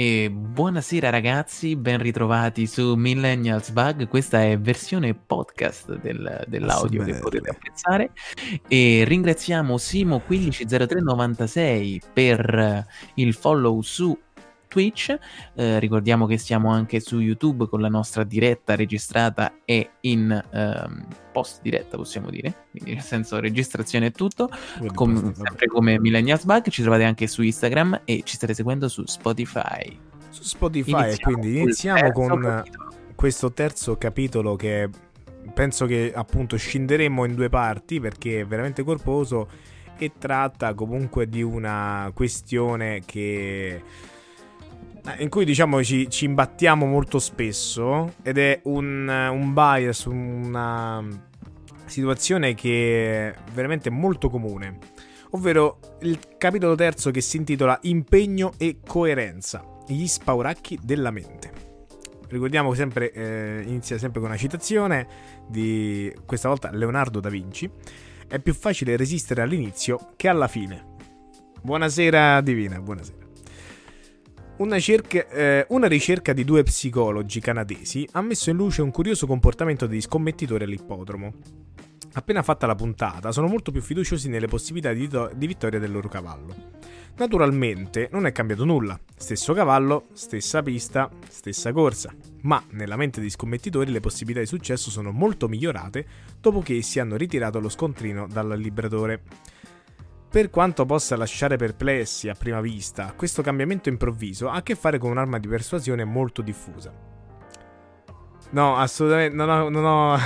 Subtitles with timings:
[0.00, 7.16] E buonasera ragazzi, ben ritrovati su Millennials Bug, questa è versione podcast del, dell'audio che
[7.16, 8.12] potete apprezzare.
[8.66, 12.86] E ringraziamo Simo150396 per
[13.16, 14.18] il follow su
[14.70, 15.18] Twitch.
[15.54, 21.06] Eh, ricordiamo che siamo anche su YouTube con la nostra diretta registrata e in ehm,
[21.32, 24.48] post diretta, possiamo dire, quindi nel senso registrazione e tutto,
[24.94, 26.68] com- sempre come Millennials Bug.
[26.68, 29.98] Ci trovate anche su Instagram e ci state seguendo su Spotify.
[30.28, 32.94] Su Spotify, iniziamo quindi iniziamo con capitolo.
[33.16, 34.88] questo terzo capitolo che
[35.52, 39.48] penso che appunto scenderemo in due parti perché è veramente corposo
[39.98, 43.82] e tratta comunque di una questione che
[45.18, 51.06] in cui diciamo ci, ci, imbattiamo molto spesso ed è un, un, bias, una
[51.86, 54.78] situazione che è veramente molto comune,
[55.30, 61.68] ovvero il capitolo terzo che si intitola Impegno e coerenza, gli spauracchi della mente.
[62.28, 65.06] Ricordiamo sempre, eh, inizia sempre con una citazione
[65.48, 67.68] di questa volta Leonardo da Vinci.
[68.28, 70.86] È più facile resistere all'inizio che alla fine.
[71.60, 73.29] Buonasera Divina, buonasera.
[74.60, 79.26] Una, cerca, eh, una, ricerca di due psicologi canadesi ha messo in luce un curioso
[79.26, 81.32] comportamento degli scommettitori all'ippodromo.
[82.12, 85.90] Appena fatta la puntata, sono molto più fiduciosi nelle possibilità di, to- di vittoria del
[85.90, 86.54] loro cavallo.
[87.16, 93.30] Naturalmente non è cambiato nulla, stesso cavallo, stessa pista, stessa corsa, ma nella mente degli
[93.30, 96.06] scommettitori le possibilità di successo sono molto migliorate
[96.38, 99.22] dopo che essi hanno ritirato lo scontrino dal libratore.
[100.30, 104.96] Per quanto possa lasciare perplessi a prima vista, questo cambiamento improvviso ha a che fare
[104.96, 106.92] con un'arma di persuasione molto diffusa.
[108.50, 109.68] No, assolutamente, non ho...
[109.68, 110.16] Non ho...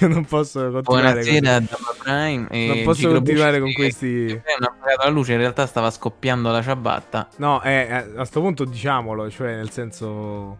[0.00, 1.62] Io non posso continuare Buonasera,
[2.00, 2.46] Prime.
[2.50, 4.26] non posso continuare con questi.
[4.26, 7.28] Eh, non apagato la luce, in realtà stava scoppiando la ciabatta.
[7.38, 10.58] No, eh, a questo punto diciamolo, cioè nel senso.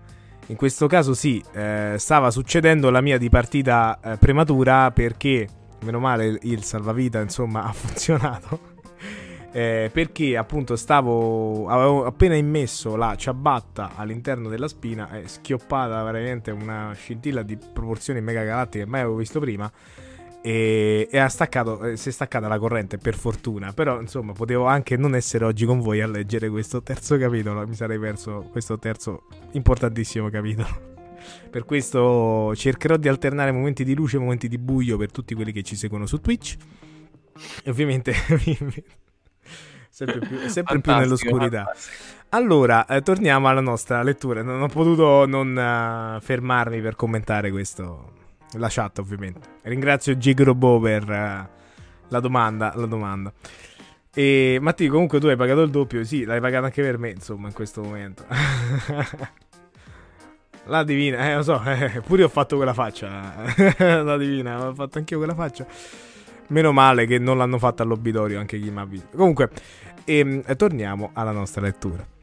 [0.49, 5.49] In questo caso sì, eh, stava succedendo la mia dipartita eh, prematura perché
[5.85, 8.73] meno male il salvavita insomma ha funzionato.
[9.53, 16.51] Eh, perché appunto stavo avevo appena immesso la ciabatta all'interno della spina è schioppata veramente
[16.51, 19.71] una scintilla di proporzioni mega galattiche che mai avevo visto prima
[20.47, 23.73] e, e staccato eh, si è staccata la corrente per fortuna.
[23.73, 27.67] Però insomma potevo anche non essere oggi con voi a leggere questo terzo capitolo.
[27.67, 30.94] Mi sarei perso questo terzo importantissimo capitolo
[31.51, 35.53] per questo cercherò di alternare momenti di luce e momenti di buio per tutti quelli
[35.53, 36.57] che ci seguono su Twitch.
[37.63, 38.13] E ovviamente
[39.91, 41.67] sempre più, sempre più nell'oscurità.
[42.31, 44.43] Allora, eh, torniamo alla nostra lettura.
[44.43, 48.13] Non ho potuto non uh, fermarmi per commentare questo.
[48.55, 49.49] La chat, ovviamente.
[49.63, 51.49] Ringrazio Gigrobo per uh,
[52.09, 52.73] la domanda.
[52.75, 53.33] La domanda.
[54.13, 57.49] E Matti, comunque tu hai pagato il doppio, sì, l'hai pagato anche per me, insomma,
[57.49, 58.25] in questo momento.
[60.67, 63.35] La divina, eh lo so, eh, pure ho fatto quella faccia.
[63.79, 65.67] la divina, ho fatto anch'io quella faccia.
[66.49, 69.17] Meno male che non l'hanno fatta all'obitorio anche chi mi ha visto.
[69.17, 69.51] Comunque,
[70.05, 72.14] ehm, torniamo alla nostra lettura.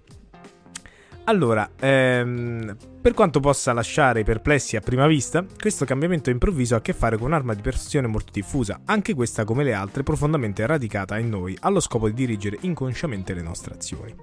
[1.32, 6.82] Allora, ehm, per quanto possa lasciare perplessi a prima vista, questo cambiamento improvviso ha a
[6.82, 11.18] che fare con un'arma di persuasione molto diffusa, anche questa come le altre profondamente radicata
[11.18, 14.14] in noi, allo scopo di dirigere inconsciamente le nostre azioni.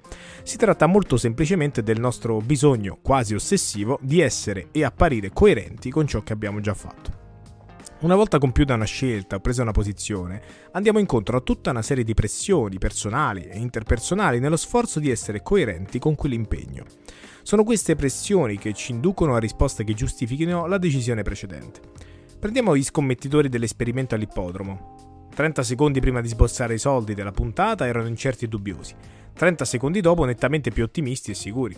[0.43, 6.05] Si tratta molto semplicemente del nostro bisogno quasi ossessivo di essere e apparire coerenti con
[6.05, 7.18] ciò che abbiamo già fatto.
[8.01, 12.05] Una volta compiuta una scelta o presa una posizione, andiamo incontro a tutta una serie
[12.05, 16.85] di pressioni personali e interpersonali nello sforzo di essere coerenti con quell'impegno.
[17.43, 21.81] Sono queste pressioni che ci inducono a risposte che giustifichino la decisione precedente.
[22.39, 25.27] Prendiamo gli scommettitori dell'esperimento all'ippodromo.
[25.35, 28.95] 30 secondi prima di sbossare i soldi della puntata erano incerti e dubbiosi,
[29.33, 31.75] 30 secondi dopo nettamente più ottimisti e sicuri.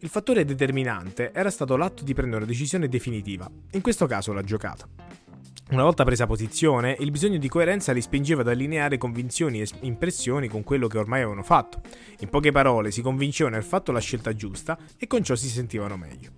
[0.00, 4.42] Il fattore determinante era stato l'atto di prendere una decisione definitiva, in questo caso la
[4.42, 5.23] giocata.
[5.70, 10.46] Una volta presa posizione, il bisogno di coerenza li spingeva ad allineare convinzioni e impressioni
[10.46, 11.80] con quello che ormai avevano fatto.
[12.18, 15.96] In poche parole, si convincevano aver fatto la scelta giusta e con ciò si sentivano
[15.96, 16.32] meglio.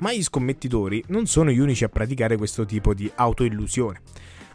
[0.00, 4.02] Ma gli scommettitori non sono gli unici a praticare questo tipo di autoillusione.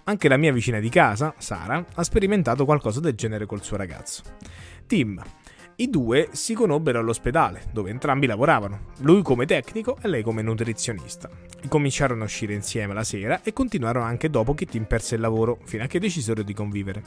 [0.03, 4.21] Anche la mia vicina di casa, Sara, ha sperimentato qualcosa del genere col suo ragazzo.
[4.85, 5.19] Tim,
[5.77, 11.29] i due si conobbero all'ospedale, dove entrambi lavoravano, lui come tecnico e lei come nutrizionista.
[11.68, 15.59] Cominciarono a uscire insieme la sera e continuarono anche dopo che Tim perse il lavoro,
[15.65, 17.03] fino a che decisero di convivere.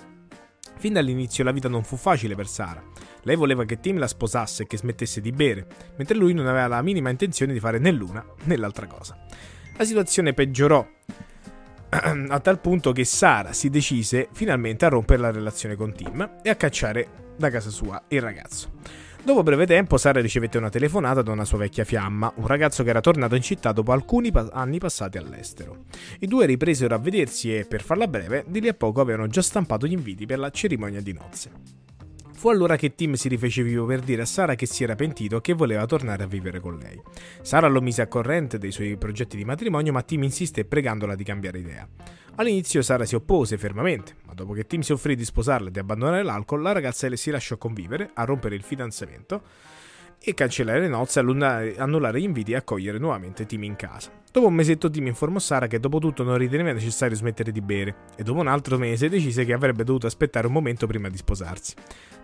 [0.77, 2.83] Fin dall'inizio la vita non fu facile per Sara.
[3.23, 6.67] Lei voleva che Tim la sposasse e che smettesse di bere, mentre lui non aveva
[6.67, 9.17] la minima intenzione di fare né l'una né l'altra cosa.
[9.77, 10.87] La situazione peggiorò
[12.29, 16.51] a tal punto che Sara si decise finalmente a rompere la relazione con Tim e
[16.51, 18.71] a cacciare da casa sua il ragazzo.
[19.25, 22.91] Dopo breve tempo Sara ricevette una telefonata da una sua vecchia fiamma, un ragazzo che
[22.91, 25.85] era tornato in città dopo alcuni pa- anni passati all'estero.
[26.19, 29.41] I due ripresero a vedersi e, per farla breve, di lì a poco avevano già
[29.41, 31.51] stampato gli inviti per la cerimonia di nozze.
[32.35, 35.39] Fu allora che Tim si rifece vivo per dire a Sara che si era pentito
[35.39, 37.01] e che voleva tornare a vivere con lei.
[37.41, 41.25] Sara lo mise a corrente dei suoi progetti di matrimonio, ma Tim insiste pregandola di
[41.25, 41.89] cambiare idea.
[42.35, 45.79] All'inizio Sara si oppose fermamente, ma dopo che Tim si offrì di sposarla e di
[45.79, 49.43] abbandonare l'alcol, la ragazza le si lasciò convivere, a rompere il fidanzamento
[50.27, 54.11] e cancellare le nozze, annullare gli inviti e accogliere nuovamente Tim in casa.
[54.33, 57.95] Dopo un mesetto Tim informò Sara che dopo tutto non riteneva necessario smettere di bere
[58.17, 61.75] e dopo un altro mese decise che avrebbe dovuto aspettare un momento prima di sposarsi.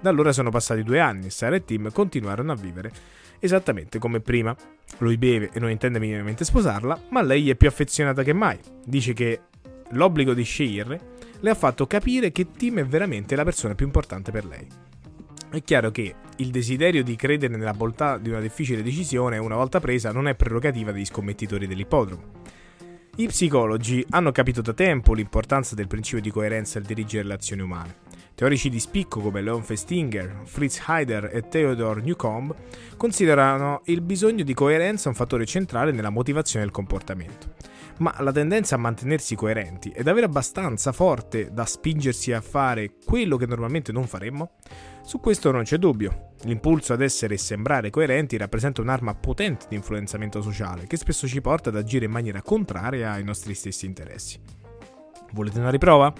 [0.00, 2.90] Da allora sono passati due anni e Sara e Tim continuarono a vivere
[3.38, 4.56] esattamente come prima.
[4.98, 8.58] Lui beve e non intende minimamente sposarla, ma lei è più affezionata che mai.
[8.84, 9.40] Dice che
[9.90, 11.09] l'obbligo di scegliere
[11.40, 14.66] le ha fatto capire che Tim è veramente la persona più importante per lei.
[15.50, 19.81] È chiaro che il desiderio di credere nella bontà di una difficile decisione una volta
[19.81, 22.38] presa non è prerogativa degli scommettitori dell'ippodromo.
[23.16, 27.62] I psicologi hanno capito da tempo l'importanza del principio di coerenza nel dirigere le azioni
[27.62, 28.08] umane.
[28.34, 32.54] Teorici di spicco come Leon Festinger, Fritz Heider e Theodore Newcomb
[32.96, 37.54] considerano il bisogno di coerenza un fattore centrale nella motivazione del comportamento
[38.00, 43.37] ma la tendenza a mantenersi coerenti è davvero abbastanza forte da spingersi a fare quello
[43.37, 44.52] che normalmente non faremmo?
[45.02, 46.32] Su questo non c'è dubbio.
[46.43, 51.41] L'impulso ad essere e sembrare coerenti rappresenta un'arma potente di influenzamento sociale che spesso ci
[51.41, 54.38] porta ad agire in maniera contraria ai nostri stessi interessi.
[55.32, 56.12] Volete una riprova?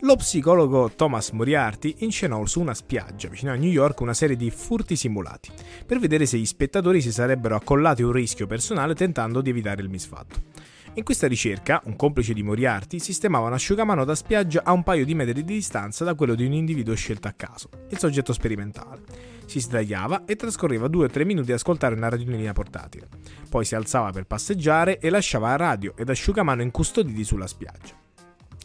[0.00, 4.50] Lo psicologo Thomas Moriarty inscenò su una spiaggia vicino a New York una serie di
[4.50, 5.50] furti simulati,
[5.86, 9.88] per vedere se gli spettatori si sarebbero accollati un rischio personale tentando di evitare il
[9.88, 10.74] misfatto.
[10.96, 15.04] In questa ricerca, un complice di Moriarty sistemava un asciugamano da spiaggia a un paio
[15.04, 19.02] di metri di distanza da quello di un individuo scelto a caso, il soggetto sperimentale.
[19.44, 23.08] Si sdraiava e trascorreva 2 o 3 minuti ad ascoltare una radiolina portatile.
[23.50, 27.94] Poi si alzava per passeggiare e lasciava radio ed asciugamano incustoditi sulla spiaggia.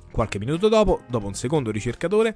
[0.09, 2.33] Qualche minuto dopo, dopo un secondo ricercatore,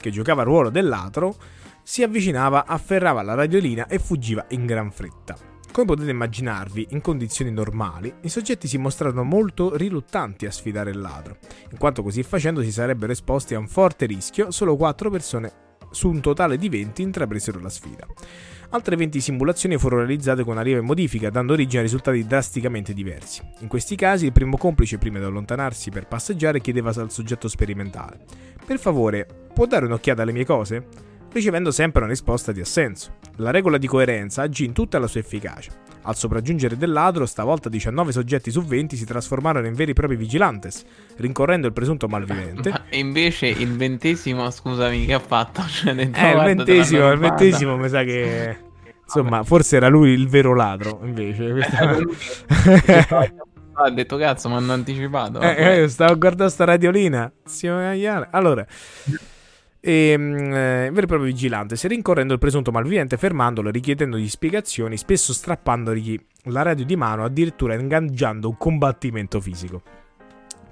[0.00, 1.36] che giocava il ruolo del ladro,
[1.84, 5.57] si avvicinava, afferrava la radiolina e fuggiva in gran fretta.
[5.78, 10.98] Come potete immaginarvi, in condizioni normali, i soggetti si mostrarono molto riluttanti a sfidare il
[10.98, 11.36] ladro,
[11.70, 15.52] in quanto così facendo si sarebbero esposti a un forte rischio, solo 4 persone
[15.92, 18.08] su un totale di 20 intrapresero la sfida.
[18.70, 23.48] Altre 20 simulazioni furono realizzate con una lieve modifica, dando origine a risultati drasticamente diversi.
[23.60, 28.18] In questi casi, il primo complice, prima di allontanarsi per passeggiare, chiedeva al soggetto sperimentale:
[28.66, 31.06] Per favore, può dare un'occhiata alle mie cose?
[31.32, 33.16] Ricevendo sempre una risposta di assenso.
[33.36, 35.70] La regola di coerenza agì in tutta la sua efficacia.
[36.02, 40.16] Al sopraggiungere del ladro, stavolta 19 soggetti su 20 si trasformarono in veri e propri
[40.16, 40.84] vigilantes,
[41.16, 42.70] rincorrendo il presunto malvivente.
[42.72, 45.62] Ma invece il ventesimo, scusami, che ha fatto?
[45.68, 48.66] Cioè, detto, eh, il ventesimo, il ventesimo mi sa che...
[49.04, 51.54] Insomma, forse era lui il vero ladro, invece.
[53.72, 55.40] ha detto cazzo, mi hanno anticipato.
[55.40, 57.32] Eh, eh, stavo guardando sta radiolina.
[58.30, 58.66] Allora,
[59.80, 64.96] e ehm, eh, vero e proprio vigilante, se rincorrendo il presunto malvivente, fermandolo, richiedendogli spiegazioni,
[64.96, 69.82] spesso strappandogli la radio di mano, addirittura ingaggiando un combattimento fisico.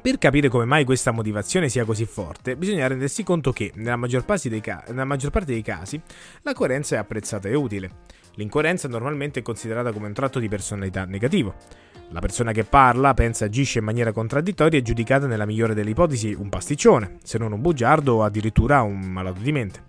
[0.00, 4.24] Per capire come mai questa motivazione sia così forte, bisogna rendersi conto che, nella maggior,
[4.60, 6.00] ca- nella maggior parte dei casi,
[6.42, 7.90] la coerenza è apprezzata e utile.
[8.36, 11.54] L'incoerenza è normalmente considerata come un tratto di personalità negativo.
[12.10, 16.32] La persona che parla, pensa agisce in maniera contraddittoria è giudicata nella migliore delle ipotesi
[16.32, 19.84] un pasticcione, se non un bugiardo o addirittura un malato di mente.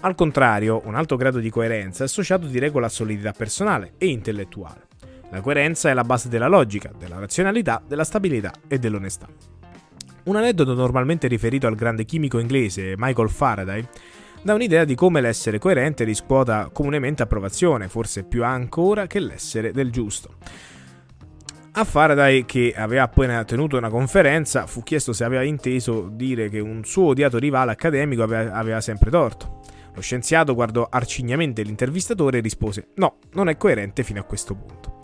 [0.00, 4.06] Al contrario, un alto grado di coerenza è associato di regola a solidità personale e
[4.06, 4.86] intellettuale.
[5.30, 9.26] La coerenza è la base della logica, della razionalità, della stabilità e dell'onestà.
[10.24, 13.84] Un aneddoto normalmente riferito al grande chimico inglese Michael Faraday
[14.42, 19.90] dà un'idea di come l'essere coerente riscuota comunemente approvazione, forse più ancora che l'essere del
[19.90, 20.34] giusto.
[21.78, 26.58] A Faraday, che aveva appena tenuto una conferenza, fu chiesto se aveva inteso dire che
[26.58, 29.60] un suo odiato rivale accademico aveva, aveva sempre torto.
[29.92, 35.00] Lo scienziato guardò arcignamente l'intervistatore e rispose: No, non è coerente fino a questo punto.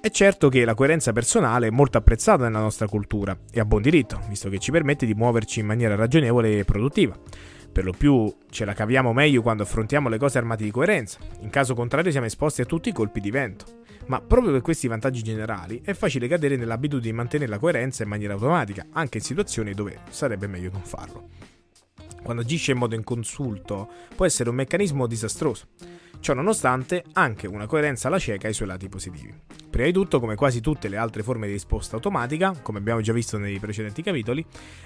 [0.00, 3.82] È certo che la coerenza personale è molto apprezzata nella nostra cultura e a buon
[3.82, 7.14] diritto, visto che ci permette di muoverci in maniera ragionevole e produttiva.
[7.70, 11.50] Per lo più ce la caviamo meglio quando affrontiamo le cose armate di coerenza, in
[11.50, 15.22] caso contrario siamo esposti a tutti i colpi di vento ma proprio per questi vantaggi
[15.22, 19.72] generali è facile cadere nell'abitudine di mantenere la coerenza in maniera automatica, anche in situazioni
[19.74, 21.28] dove sarebbe meglio non farlo.
[22.22, 25.66] Quando agisce in modo inconsulto può essere un meccanismo disastroso.
[26.20, 29.34] Ciò nonostante, anche una coerenza alla cieca ha i suoi lati positivi.
[29.68, 33.12] Prima di tutto, come quasi tutte le altre forme di risposta automatica, come abbiamo già
[33.12, 34.42] visto nei precedenti capitoli,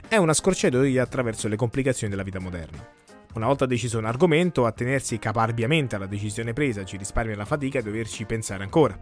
[0.08, 3.07] è una scorciatoia attraverso le complicazioni della vita moderna.
[3.34, 7.86] Una volta deciso un argomento, attenersi caparbiamente alla decisione presa ci risparmia la fatica di
[7.86, 8.98] doverci pensare ancora.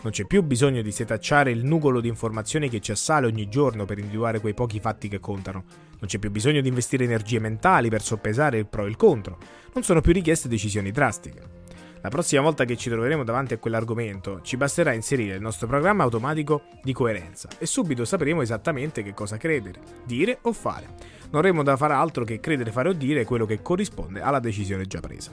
[0.00, 3.84] Non c'è più bisogno di setacciare il nugolo di informazioni che ci assale ogni giorno
[3.84, 5.64] per individuare quei pochi fatti che contano.
[5.98, 9.38] Non c'è più bisogno di investire energie mentali per soppesare il pro e il contro.
[9.74, 11.56] Non sono più richieste decisioni drastiche.
[12.00, 16.04] La prossima volta che ci troveremo davanti a quell'argomento, ci basterà inserire il nostro programma
[16.04, 21.16] automatico di coerenza e subito sapremo esattamente che cosa credere, dire o fare.
[21.30, 24.86] Non avremo da fare altro che credere, fare o dire quello che corrisponde alla decisione
[24.86, 25.30] già presa.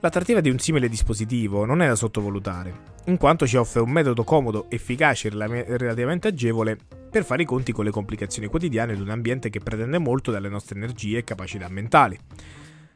[0.00, 2.72] L'attrattiva di un simile dispositivo non è da sottovalutare,
[3.06, 6.78] in quanto ci offre un metodo comodo, efficace e relativamente agevole
[7.10, 10.48] per fare i conti con le complicazioni quotidiane di un ambiente che pretende molto dalle
[10.48, 12.16] nostre energie e capacità mentali.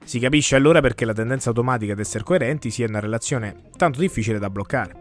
[0.04, 4.38] Si capisce allora perché la tendenza automatica ad essere coerenti sia una relazione tanto difficile
[4.38, 4.94] da bloccare.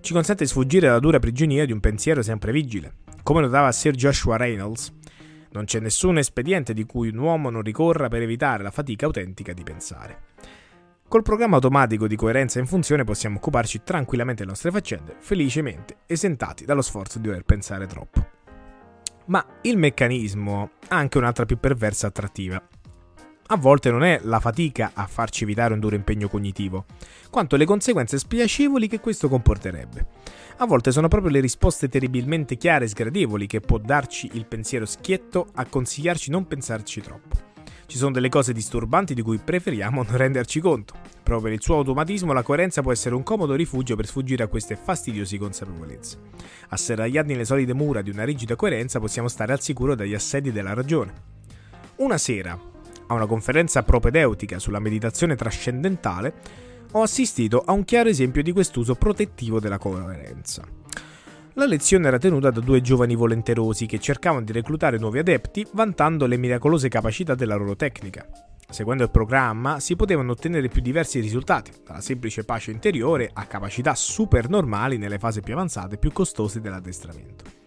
[0.00, 2.94] Ci consente di sfuggire dalla dura prigionia di un pensiero sempre vigile.
[3.22, 4.92] Come notava Sir Joshua Reynolds,
[5.52, 9.52] non c'è nessun espediente di cui un uomo non ricorra per evitare la fatica autentica
[9.52, 10.30] di pensare.
[11.08, 16.64] Col programma automatico di coerenza in funzione possiamo occuparci tranquillamente delle nostre faccende, felicemente esentati
[16.64, 18.26] dallo sforzo di dover pensare troppo.
[19.26, 22.66] Ma il meccanismo ha anche un'altra più perversa attrattiva
[23.52, 26.86] a volte non è la fatica a farci evitare un duro impegno cognitivo,
[27.28, 30.06] quanto le conseguenze spiacevoli che questo comporterebbe.
[30.56, 34.86] A volte sono proprio le risposte terribilmente chiare e sgradevoli che può darci il pensiero
[34.86, 37.50] schietto a consigliarci non pensarci troppo.
[37.84, 40.94] Ci sono delle cose disturbanti di cui preferiamo non renderci conto.
[41.22, 44.48] Proprio per il suo automatismo la coerenza può essere un comodo rifugio per sfuggire a
[44.48, 46.16] queste fastidiose consapevolezze.
[46.70, 50.72] Asserragliati nelle solide mura di una rigida coerenza possiamo stare al sicuro dagli assedi della
[50.72, 51.12] ragione.
[51.96, 52.58] Una sera,
[53.12, 56.34] a una conferenza propedeutica sulla meditazione trascendentale,
[56.92, 60.62] ho assistito a un chiaro esempio di quest'uso protettivo della coerenza.
[61.54, 66.26] La lezione era tenuta da due giovani volenterosi che cercavano di reclutare nuovi adepti vantando
[66.26, 68.26] le miracolose capacità della loro tecnica.
[68.70, 73.94] Seguendo il programma si potevano ottenere più diversi risultati, dalla semplice pace interiore a capacità
[73.94, 77.61] supernormali nelle fasi più avanzate e più costose dell'addestramento.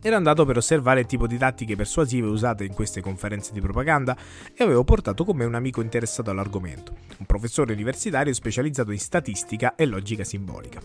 [0.00, 4.16] Ero andato per osservare il tipo di tattiche persuasive usate in queste conferenze di propaganda
[4.54, 9.74] e avevo portato con me un amico interessato all'argomento, un professore universitario specializzato in statistica
[9.74, 10.80] e logica simbolica.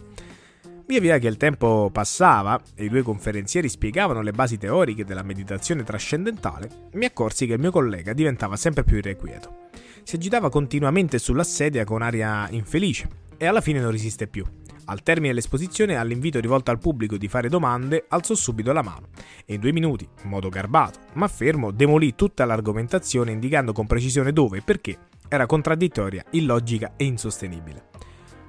[0.86, 5.24] Via via che il tempo passava e i due conferenzieri spiegavano le basi teoriche della
[5.24, 9.70] meditazione trascendentale, mi accorsi che il mio collega diventava sempre più irrequieto.
[10.04, 14.46] Si agitava continuamente sulla sedia con aria infelice e alla fine non resiste più.
[14.86, 19.08] Al termine dell'esposizione, all'invito rivolto al pubblico di fare domande, alzò subito la mano
[19.46, 24.34] e in due minuti, in modo garbato ma fermo, demolì tutta l'argomentazione indicando con precisione
[24.34, 24.98] dove e perché
[25.30, 27.86] era contraddittoria, illogica e insostenibile.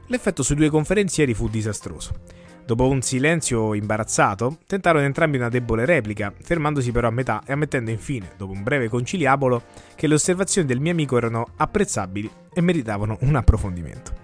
[0.08, 2.42] L'effetto sui due conferenzieri fu disastroso.
[2.66, 7.90] Dopo un silenzio imbarazzato, tentarono entrambi una debole replica, fermandosi però a metà e ammettendo
[7.90, 9.62] infine, dopo un breve conciliabolo,
[9.94, 14.23] che le osservazioni del mio amico erano apprezzabili e meritavano un approfondimento.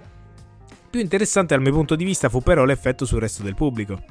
[0.91, 4.03] Più interessante dal mio punto di vista fu però l'effetto sul resto del pubblico.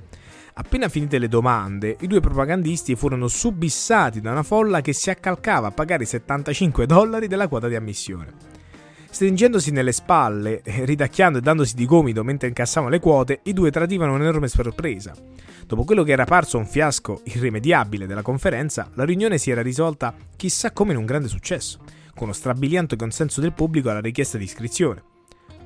[0.54, 5.68] Appena finite le domande, i due propagandisti furono subissati da una folla che si accalcava
[5.68, 8.32] a pagare i 75 dollari della quota di ammissione.
[9.10, 14.14] Stringendosi nelle spalle, ridacchiando e dandosi di gomito mentre incassavano le quote, i due tradivano
[14.14, 15.14] un'enorme sorpresa.
[15.66, 20.16] Dopo quello che era parso un fiasco irrimediabile della conferenza, la riunione si era risolta
[20.38, 21.80] chissà come in un grande successo,
[22.14, 25.04] con uno strabiliante consenso del pubblico alla richiesta di iscrizione.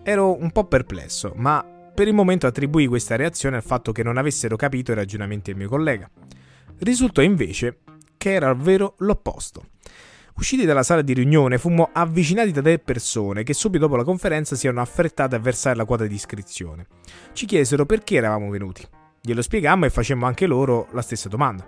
[0.05, 4.17] Ero un po' perplesso, ma per il momento attribuì questa reazione al fatto che non
[4.17, 6.09] avessero capito i ragionamenti del mio collega.
[6.79, 7.79] Risultò invece
[8.17, 9.67] che era vero l'opposto.
[10.35, 14.57] Usciti dalla sala di riunione fummo avvicinati da delle persone che subito dopo la conferenza
[14.57, 16.87] si erano affrettate a versare la quota di iscrizione.
[17.31, 18.85] Ci chiesero perché eravamo venuti.
[19.21, 21.65] Glielo spiegammo e facemmo anche loro la stessa domanda.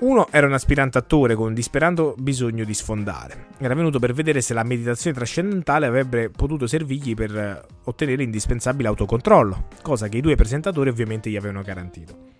[0.00, 3.46] Uno era un aspirante attore con un disperato bisogno di sfondare.
[3.58, 8.88] Era venuto per vedere se la meditazione trascendentale avrebbe potuto servirgli per eh, ottenere l'indispensabile
[8.88, 12.32] autocontrollo, cosa che i due presentatori ovviamente gli avevano garantito.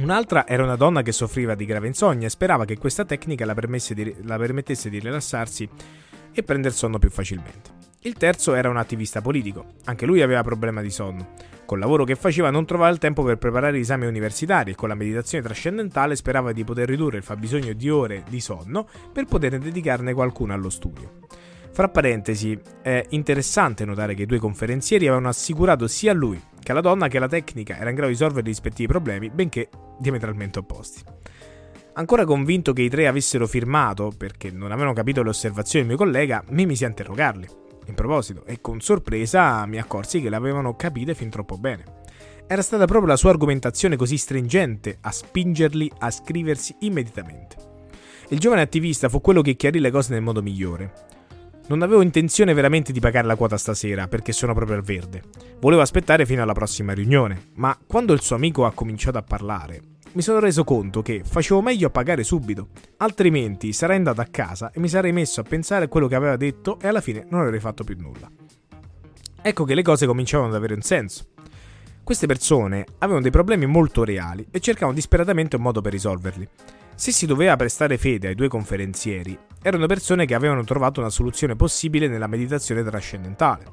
[0.00, 3.54] Un'altra era una donna che soffriva di grave insonnia e sperava che questa tecnica la,
[3.54, 5.68] di, la permettesse di rilassarsi
[6.32, 7.81] e prendere sonno più facilmente.
[8.04, 11.34] Il terzo era un attivista politico, anche lui aveva problema di sonno.
[11.64, 14.88] Col lavoro che faceva non trovava il tempo per preparare gli esami universitari e con
[14.88, 19.56] la meditazione trascendentale sperava di poter ridurre il fabbisogno di ore di sonno per poter
[19.56, 21.20] dedicarne qualcuno allo studio.
[21.70, 26.72] Fra parentesi, è interessante notare che i due conferenzieri avevano assicurato sia a lui che
[26.72, 29.68] alla donna che la tecnica era in grado di risolvere i rispettivi problemi, benché
[30.00, 31.02] diametralmente opposti.
[31.94, 36.04] Ancora convinto che i tre avessero firmato, perché non avevano capito le osservazioni del mio
[36.04, 37.61] collega, mi misi a interrogarli.
[37.86, 42.00] In proposito, e con sorpresa mi accorsi che l'avevano capite fin troppo bene.
[42.46, 47.56] Era stata proprio la sua argomentazione così stringente a spingerli a scriversi immediatamente.
[48.28, 50.92] Il giovane attivista fu quello che chiarì le cose nel modo migliore.
[51.68, 55.22] Non avevo intenzione veramente di pagare la quota stasera perché sono proprio al verde.
[55.60, 59.80] Volevo aspettare fino alla prossima riunione, ma quando il suo amico ha cominciato a parlare,
[60.14, 64.70] mi sono reso conto che facevo meglio a pagare subito, altrimenti sarei andato a casa
[64.70, 67.40] e mi sarei messo a pensare a quello che aveva detto e alla fine non
[67.40, 68.30] avrei fatto più nulla.
[69.40, 71.26] Ecco che le cose cominciavano ad avere un senso.
[72.04, 76.48] Queste persone avevano dei problemi molto reali e cercavano disperatamente un modo per risolverli.
[76.94, 81.56] Se si doveva prestare fede ai due conferenzieri, erano persone che avevano trovato una soluzione
[81.56, 83.64] possibile nella meditazione trascendentale.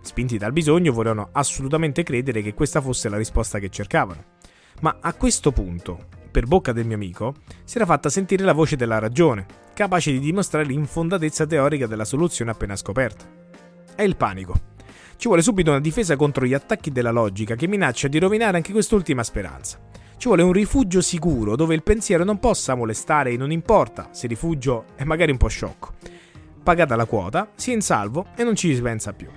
[0.00, 4.33] Spinti dal bisogno, volevano assolutamente credere che questa fosse la risposta che cercavano.
[4.80, 8.76] Ma a questo punto, per bocca del mio amico, si era fatta sentire la voce
[8.76, 13.24] della ragione, capace di dimostrare l'infondatezza teorica della soluzione appena scoperta.
[13.94, 14.72] È il panico.
[15.16, 18.72] Ci vuole subito una difesa contro gli attacchi della logica che minaccia di rovinare anche
[18.72, 19.78] quest'ultima speranza.
[20.16, 24.26] Ci vuole un rifugio sicuro dove il pensiero non possa molestare e non importa se
[24.26, 25.92] rifugio è magari un po' sciocco.
[26.62, 29.28] Pagata la quota, si è in salvo e non ci si pensa più.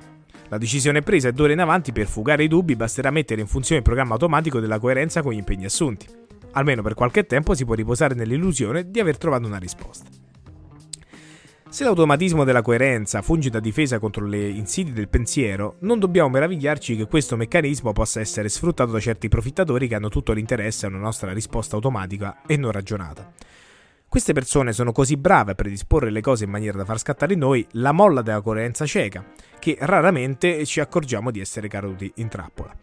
[0.50, 3.48] La decisione è presa e d'ora in avanti per fugare i dubbi basterà mettere in
[3.48, 6.08] funzione il programma automatico della coerenza con gli impegni assunti.
[6.52, 10.10] Almeno per qualche tempo si può riposare nell'illusione di aver trovato una risposta.
[11.70, 16.96] Se l'automatismo della coerenza funge da difesa contro le insidie del pensiero, non dobbiamo meravigliarci
[16.96, 21.00] che questo meccanismo possa essere sfruttato da certi profittatori che hanno tutto l'interesse a una
[21.00, 23.34] nostra risposta automatica e non ragionata.
[24.10, 27.40] Queste persone sono così brave a predisporre le cose in maniera da far scattare in
[27.40, 29.26] noi la molla della coerenza cieca,
[29.60, 32.74] che raramente ci accorgiamo di essere caduti in trappola.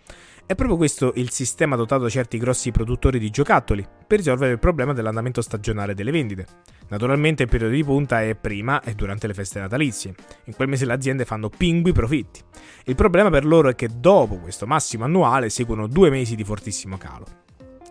[0.47, 4.59] È proprio questo il sistema dotato da certi grossi produttori di giocattoli per risolvere il
[4.59, 6.47] problema dell'andamento stagionale delle vendite.
[6.89, 10.15] Naturalmente il periodo di punta è prima e durante le feste natalizie.
[10.45, 12.43] In quel mese le aziende fanno pingui profitti.
[12.85, 16.99] Il problema per loro è che dopo questo massimo annuale seguono due mesi di fortissimo
[16.99, 17.44] calo.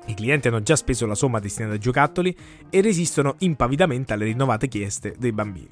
[0.05, 2.35] I clienti hanno già speso la somma destinata ai giocattoli
[2.69, 5.69] e resistono impavidamente alle rinnovate chieste dei bambini.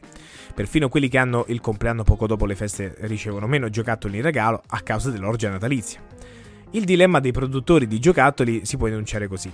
[0.56, 4.62] Perfino quelli che hanno il compleanno poco dopo le feste ricevono meno giocattoli in regalo
[4.68, 6.02] a causa dell'orgia natalizia.
[6.72, 9.52] Il dilemma dei produttori di giocattoli si può enunciare così.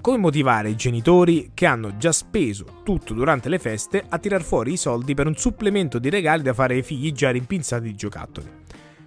[0.00, 4.74] Come motivare i genitori che hanno già speso tutto durante le feste a tirar fuori
[4.74, 8.46] i soldi per un supplemento di regali da fare ai figli già rimpinzati di giocattoli?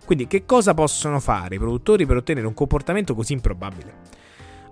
[0.03, 4.25] Quindi che cosa possono fare i produttori per ottenere un comportamento così improbabile?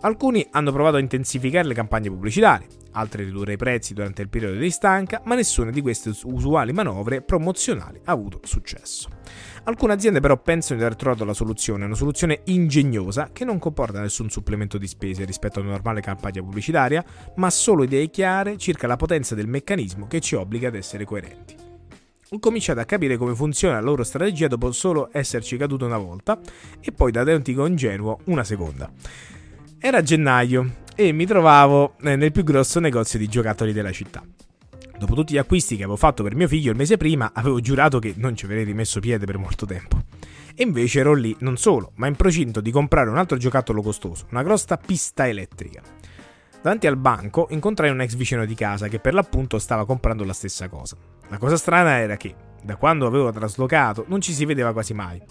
[0.06, 4.30] Alcuni hanno provato a intensificare le campagne pubblicitarie, altri a ridurre i prezzi durante il
[4.30, 9.10] periodo di stanca, ma nessuna di queste usuali manovre promozionali ha avuto successo.
[9.64, 14.00] Alcune aziende però pensano di aver trovato la soluzione, una soluzione ingegnosa che non comporta
[14.00, 17.04] nessun supplemento di spese rispetto a una normale campagna pubblicitaria,
[17.38, 21.56] ma solo idee chiare circa la potenza del meccanismo che ci obbliga ad essere coerenti.
[22.30, 26.40] Ho cominciato a capire come funziona la loro strategia dopo solo esserci caduto una volta
[26.80, 28.92] e poi da antico ingenuo una seconda.
[29.86, 34.24] Era gennaio e mi trovavo eh, nel più grosso negozio di giocattoli della città.
[34.98, 38.00] Dopo tutti gli acquisti che avevo fatto per mio figlio il mese prima, avevo giurato
[38.00, 40.02] che non ci avrei rimesso piede per molto tempo.
[40.56, 44.26] E invece ero lì, non solo, ma in procinto di comprare un altro giocattolo costoso,
[44.32, 45.84] una grossa pista elettrica.
[46.64, 50.34] Davanti al banco incontrai un ex vicino di casa che per l'appunto stava comprando la
[50.34, 50.98] stessa cosa.
[51.28, 55.22] La cosa strana era che, da quando avevo traslocato, non ci si vedeva quasi mai.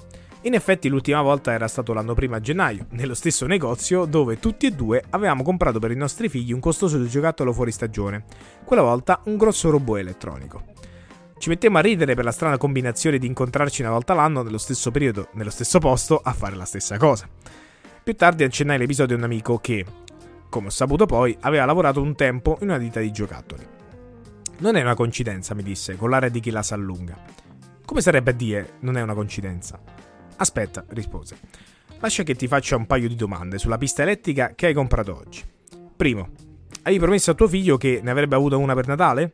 [0.45, 4.67] In effetti l'ultima volta era stato l'anno prima a gennaio, nello stesso negozio dove tutti
[4.67, 8.25] e due avevamo comprato per i nostri figli un costoso giocattolo fuori stagione,
[8.63, 10.65] quella volta un grosso robot elettronico.
[11.39, 14.91] Ci mettemmo a ridere per la strana combinazione di incontrarci una volta l'anno nello stesso
[14.91, 17.27] periodo, nello stesso posto, a fare la stessa cosa.
[18.03, 19.87] Più tardi accennai l'episodio a un amico che,
[20.51, 23.67] come ho saputo poi, aveva lavorato un tempo in una ditta di giocattoli.
[24.59, 27.17] Non è una coincidenza, mi disse, con l'aria di chi la sa lunga.
[27.87, 30.04] Come sarebbe a dire non è una coincidenza?
[30.37, 31.39] Aspetta, rispose.
[32.01, 35.43] Lascia che ti faccia un paio di domande sulla pista elettrica che hai comprato oggi.
[35.97, 36.31] Primo,
[36.83, 39.33] hai promesso a tuo figlio che ne avrebbe avuto una per Natale?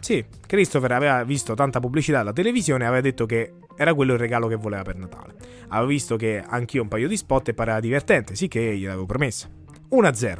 [0.00, 4.18] Sì, Christopher aveva visto tanta pubblicità alla televisione e aveva detto che era quello il
[4.18, 5.34] regalo che voleva per Natale.
[5.68, 9.48] Avevo visto che anch'io un paio di spot e pareva divertente, sì che gliel'avevo promesso.
[9.90, 10.38] 1-0.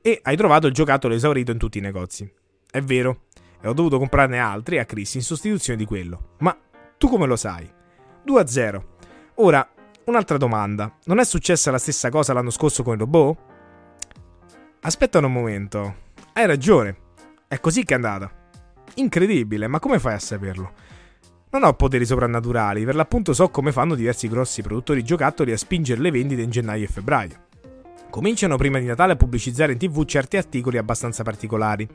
[0.00, 2.30] E hai trovato il giocattolo esaurito in tutti i negozi.
[2.70, 3.22] È vero,
[3.60, 6.34] e ho dovuto comprarne altri a Chris in sostituzione di quello.
[6.38, 6.56] Ma
[6.98, 7.70] tu come lo sai?
[8.26, 8.82] 2-0.
[9.42, 9.66] Ora,
[10.04, 10.98] un'altra domanda.
[11.04, 13.38] Non è successa la stessa cosa l'anno scorso con il robot?
[14.82, 15.94] Aspetta un momento.
[16.34, 16.96] Hai ragione.
[17.48, 18.30] È così che è andata.
[18.96, 20.72] Incredibile, ma come fai a saperlo?
[21.52, 26.02] Non ho poteri soprannaturali, per l'appunto so come fanno diversi grossi produttori giocattoli a spingere
[26.02, 27.46] le vendite in gennaio e febbraio.
[28.10, 31.88] Cominciano prima di Natale a pubblicizzare in tv certi articoli abbastanza particolari.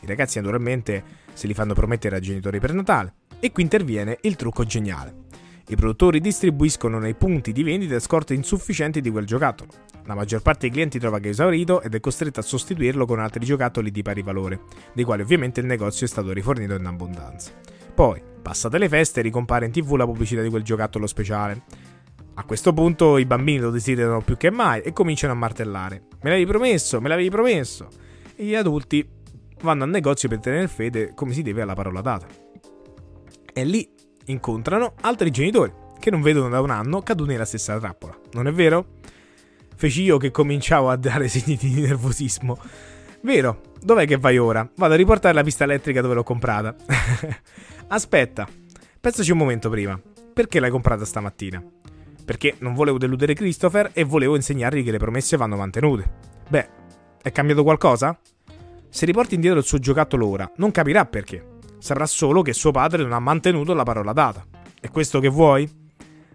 [0.00, 3.14] I ragazzi naturalmente se li fanno promettere ai genitori per Natale.
[3.38, 5.26] E qui interviene il trucco geniale.
[5.68, 9.70] I produttori distribuiscono nei punti di vendita scorte insufficienti di quel giocattolo.
[10.04, 13.20] La maggior parte dei clienti trova che è esaurito ed è costretto a sostituirlo con
[13.20, 14.60] altri giocattoli di pari valore,
[14.94, 17.52] dei quali ovviamente il negozio è stato rifornito in abbondanza.
[17.94, 21.64] Poi, Passate le feste ricompare in tv la pubblicità di quel giocattolo speciale.
[22.32, 26.04] A questo punto i bambini lo desiderano più che mai e cominciano a martellare.
[26.22, 27.88] Me l'avevi promesso, me l'avevi promesso.
[28.34, 29.06] E gli adulti
[29.60, 32.26] vanno al negozio per tenere fede come si deve alla parola data.
[33.52, 33.86] E lì
[34.28, 38.18] incontrano altri genitori che non vedono da un anno caduti nella stessa trappola.
[38.32, 38.86] Non è vero?
[39.76, 42.58] Feci io che cominciavo a dare segni di nervosismo.
[43.22, 44.68] Vero, dov'è che vai ora?
[44.76, 46.74] Vado a riportare la pista elettrica dove l'ho comprata.
[47.88, 48.46] Aspetta,
[49.00, 50.00] pensaci un momento prima.
[50.32, 51.62] Perché l'hai comprata stamattina?
[52.24, 56.10] Perché non volevo deludere Christopher e volevo insegnargli che le promesse vanno mantenute.
[56.48, 56.68] Beh,
[57.22, 58.18] è cambiato qualcosa?
[58.88, 61.57] Se riporti indietro il suo giocattolo ora, non capirà perché.
[61.78, 64.44] Saprà solo che suo padre non ha mantenuto la parola data.
[64.80, 65.68] È questo che vuoi?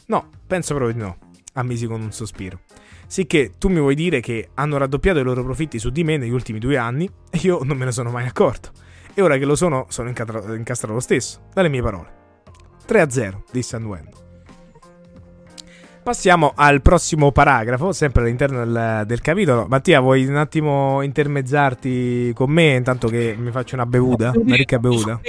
[0.08, 1.18] No, penso proprio di no,
[1.54, 2.62] ammisi con un sospiro.
[3.08, 6.32] Sicché tu mi vuoi dire che hanno raddoppiato i loro profitti su di me negli
[6.32, 8.72] ultimi due anni e io non me ne sono mai accorto.
[9.14, 12.22] E ora che lo sono, sono incastrato lo stesso, dalle mie parole.
[12.86, 14.23] 3 a 0, disse Anduendo.
[16.04, 19.68] Passiamo al prossimo paragrafo, sempre all'interno del, del, capitolo.
[19.70, 24.80] Mattia, vuoi un attimo intermezzarti con me intanto che mi faccio una bevuta, una ricca
[24.80, 25.22] bevuta?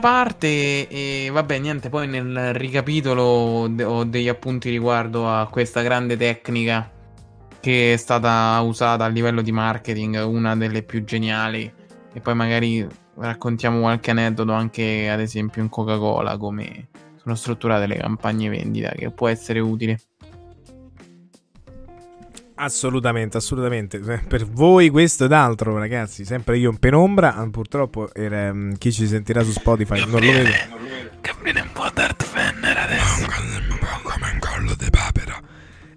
[0.00, 6.90] Parte, e vabbè, niente, poi nel ricapitolo ho degli appunti riguardo a questa grande tecnica
[7.60, 11.72] che è stata usata a livello di marketing, una delle più geniali.
[12.12, 17.96] E poi magari raccontiamo qualche aneddoto anche, ad esempio, in Coca-Cola, come sono strutturate le
[17.96, 19.98] campagne vendita, che può essere utile.
[22.60, 24.00] Assolutamente, assolutamente.
[24.04, 26.24] Eh, per voi questo ed altro, ragazzi.
[26.24, 27.36] Sempre io in penombra.
[27.36, 30.68] Ah, purtroppo era, um, chi ci sentirà su Spotify non lo vede.
[31.20, 33.26] Gabriele un po' Darth Vader adesso.
[34.02, 35.40] Come un collo di papera.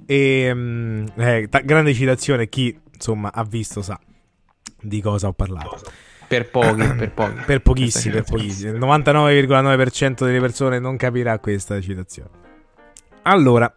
[0.05, 2.47] E um, eh, t- grande citazione.
[2.47, 3.99] Chi insomma ha visto sa
[4.79, 5.81] di cosa ho parlato.
[6.27, 7.41] Per pochi, per pochi.
[7.43, 8.73] per pochissimi, per pochissimi.
[8.73, 12.29] Il 99,9% delle persone non capirà questa citazione.
[13.23, 13.73] Allora,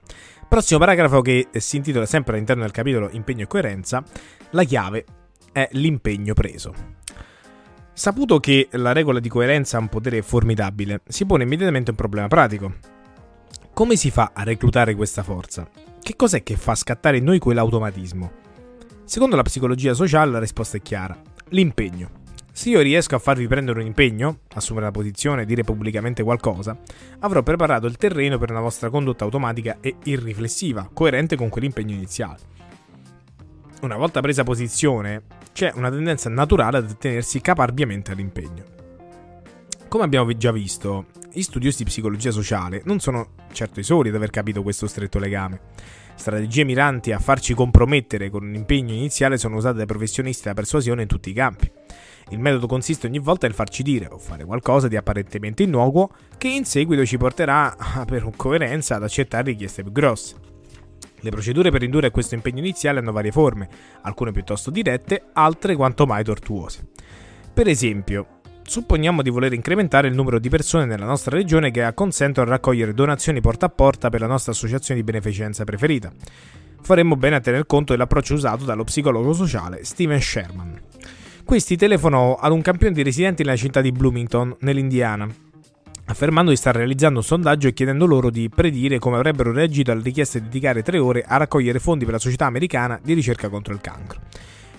[0.49, 4.05] Prossimo paragrafo che si intitola sempre all'interno del capitolo Impegno e coerenza,
[4.51, 5.05] la chiave
[5.51, 6.73] è l'impegno preso.
[7.93, 12.29] Saputo che la regola di coerenza ha un potere formidabile, si pone immediatamente un problema
[12.29, 12.75] pratico.
[13.73, 15.69] Come si fa a reclutare questa forza?
[16.01, 18.33] Che cos'è che fa scattare in noi quell'automatismo?
[19.05, 22.24] Secondo la psicologia sociale la risposta è chiara, l'impegno.
[22.57, 26.79] Se io riesco a farvi prendere un impegno, assumere una posizione, dire pubblicamente qualcosa,
[27.19, 32.39] avrò preparato il terreno per una vostra condotta automatica e irriflessiva, coerente con quell'impegno iniziale.
[33.81, 38.63] Una volta presa posizione, c'è una tendenza naturale ad attenersi caparbiamente all'impegno.
[39.89, 44.15] Come abbiamo già visto, gli studiosi di psicologia sociale non sono certo i soli ad
[44.15, 45.61] aver capito questo stretto legame.
[46.15, 51.03] Strategie miranti a farci compromettere con un impegno iniziale sono usate dai professionisti della persuasione
[51.03, 51.83] in tutti i campi.
[52.31, 56.49] Il metodo consiste ogni volta nel farci dire o fare qualcosa di apparentemente innocuo che
[56.49, 60.37] in seguito ci porterà, per coerenza, ad accettare richieste più grosse.
[61.21, 63.69] Le procedure per indurre questo impegno iniziale hanno varie forme,
[64.03, 66.87] alcune piuttosto dirette, altre quanto mai tortuose.
[67.53, 72.47] Per esempio, supponiamo di voler incrementare il numero di persone nella nostra regione che consentono
[72.47, 76.13] a raccogliere donazioni porta a porta per la nostra associazione di beneficenza preferita.
[76.83, 80.81] Faremmo bene a tener conto dell'approccio usato dallo psicologo sociale Steven Sherman.
[81.45, 85.29] Questi telefonò ad un campione di residenti nella città di Bloomington, nell'Indiana,
[86.07, 90.01] affermando di star realizzando un sondaggio e chiedendo loro di predire come avrebbero reagito alla
[90.03, 93.75] richiesta di dedicare tre ore a raccogliere fondi per la società americana di ricerca contro
[93.75, 94.21] il cancro.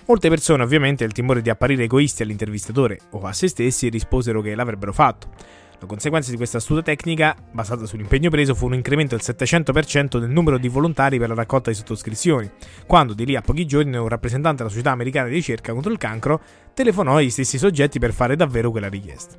[0.06, 4.54] Molte persone, ovviamente, il timore di apparire egoisti all'intervistatore o a se stessi, risposero che
[4.56, 5.28] l'avrebbero fatto.
[5.78, 10.30] La conseguenza di questa astuta tecnica, basata sull'impegno preso, fu un incremento del 700% del
[10.30, 12.50] numero di volontari per la raccolta di sottoscrizioni,
[12.86, 15.98] quando di lì a pochi giorni un rappresentante della Società Americana di Ricerca contro il
[15.98, 16.40] Cancro
[16.72, 19.36] telefonò agli stessi soggetti per fare davvero quella richiesta.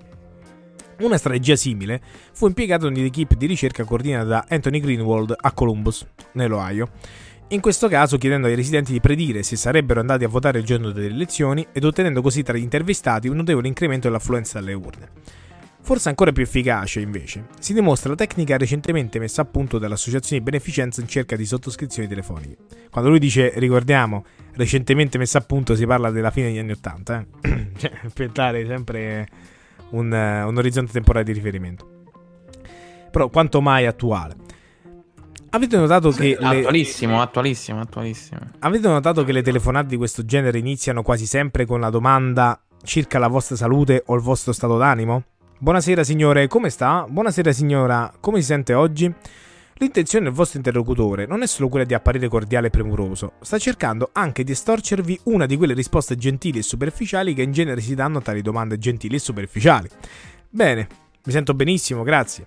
[1.00, 2.02] Una strategia simile
[2.34, 6.90] fu impiegata nell'equipe di ricerca coordinata da Anthony Greenwald a Columbus, nell'Ohio.
[7.50, 10.92] In questo caso chiedendo ai residenti di predire se sarebbero andati a votare il giorno
[10.92, 15.10] delle elezioni ed ottenendo così tra gli intervistati un notevole incremento dell'affluenza alle urne.
[15.88, 20.50] Forse ancora più efficace, invece, si dimostra la tecnica recentemente messa a punto dall'Associazione di
[20.50, 22.58] Beneficenza in cerca di sottoscrizioni telefoniche.
[22.92, 27.26] Quando lui dice, ricordiamo, recentemente messa a punto, si parla della fine degli anni Ottanta,
[27.42, 27.72] eh?
[27.80, 29.28] cioè, per dare sempre
[29.92, 31.88] un, un orizzonte temporale di riferimento.
[33.10, 34.36] Però quanto mai attuale.
[35.52, 36.36] Avete notato che.
[36.38, 37.22] Attualissimo, le...
[37.22, 38.40] attualissimo, attualissimo.
[38.60, 43.20] Avete notato che le telefonate di questo genere iniziano quasi sempre con la domanda circa
[43.20, 45.24] la vostra salute o il vostro stato d'animo?
[45.60, 47.08] Buonasera signore, come sta?
[47.10, 49.12] Buonasera signora, come si sente oggi?
[49.78, 54.12] L'intenzione del vostro interlocutore non è solo quella di apparire cordiale e premuroso, sta cercando
[54.14, 58.20] anche di estorcervi una di quelle risposte gentili e superficiali che in genere si danno
[58.20, 59.90] a tali domande gentili e superficiali.
[60.48, 60.88] Bene,
[61.24, 62.46] Mi sento benissimo, grazie.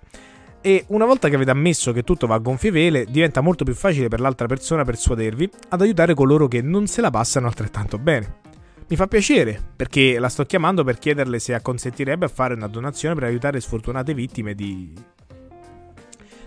[0.61, 3.73] E una volta che avete ammesso che tutto va a gonfie vele, diventa molto più
[3.73, 8.50] facile per l'altra persona persuadervi ad aiutare coloro che non se la passano altrettanto bene.
[8.91, 13.15] Mi fa piacere, perché la sto chiamando per chiederle se acconsentirebbe a fare una donazione
[13.15, 14.93] per aiutare sfortunate vittime di...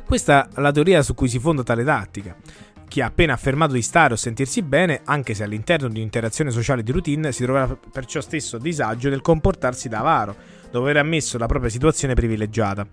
[0.04, 2.37] Questa è la teoria su cui si fonda tale tattica.
[2.87, 6.83] Chi ha appena affermato di stare o sentirsi bene, anche se all'interno di un'interazione sociale
[6.83, 10.37] di routine, si troverà perciò stesso a disagio nel comportarsi da avaro,
[10.70, 12.87] dopo aver ammesso la propria situazione privilegiata.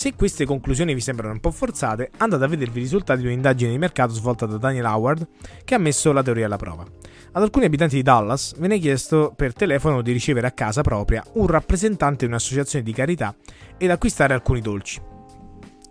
[0.00, 3.70] Se queste conclusioni vi sembrano un po' forzate, andate a vedervi i risultati di un'indagine
[3.70, 5.28] di mercato svolta da Daniel Howard,
[5.62, 6.86] che ha messo la teoria alla prova.
[7.32, 11.46] Ad alcuni abitanti di Dallas viene chiesto per telefono di ricevere a casa propria un
[11.46, 13.36] rappresentante di un'associazione di carità
[13.76, 15.02] ed acquistare alcuni dolci.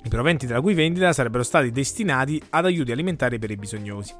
[0.03, 4.15] I proventi della cui vendita sarebbero stati destinati ad aiuti alimentari per i bisognosi.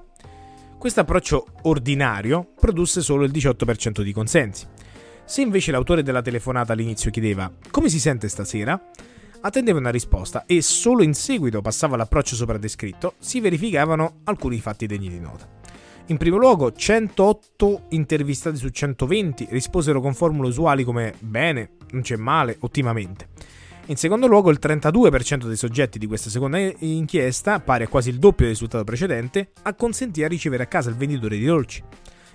[0.78, 4.67] Questo approccio ordinario produsse solo il 18% di consensi.
[5.25, 8.80] Se invece l'autore della telefonata all'inizio chiedeva come si sente stasera,
[9.41, 14.86] attendeva una risposta e solo in seguito passava all'approccio sopra descritto, si verificavano alcuni fatti
[14.86, 15.47] degni di nota.
[16.08, 22.15] In primo luogo, 108 intervistati su 120 risposero con formule usuali come bene, non c'è
[22.15, 23.28] male, ottimamente.
[23.89, 28.19] In secondo luogo, il 32% dei soggetti di questa seconda inchiesta, pari a quasi il
[28.19, 31.84] doppio del risultato precedente, acconsentì a ricevere a casa il venditore di dolci.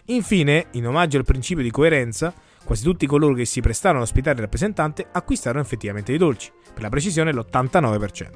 [0.07, 4.37] Infine, in omaggio al principio di coerenza, quasi tutti coloro che si prestarono a ospitare
[4.37, 8.31] il rappresentante acquistarono effettivamente i dolci, per la precisione l'89%.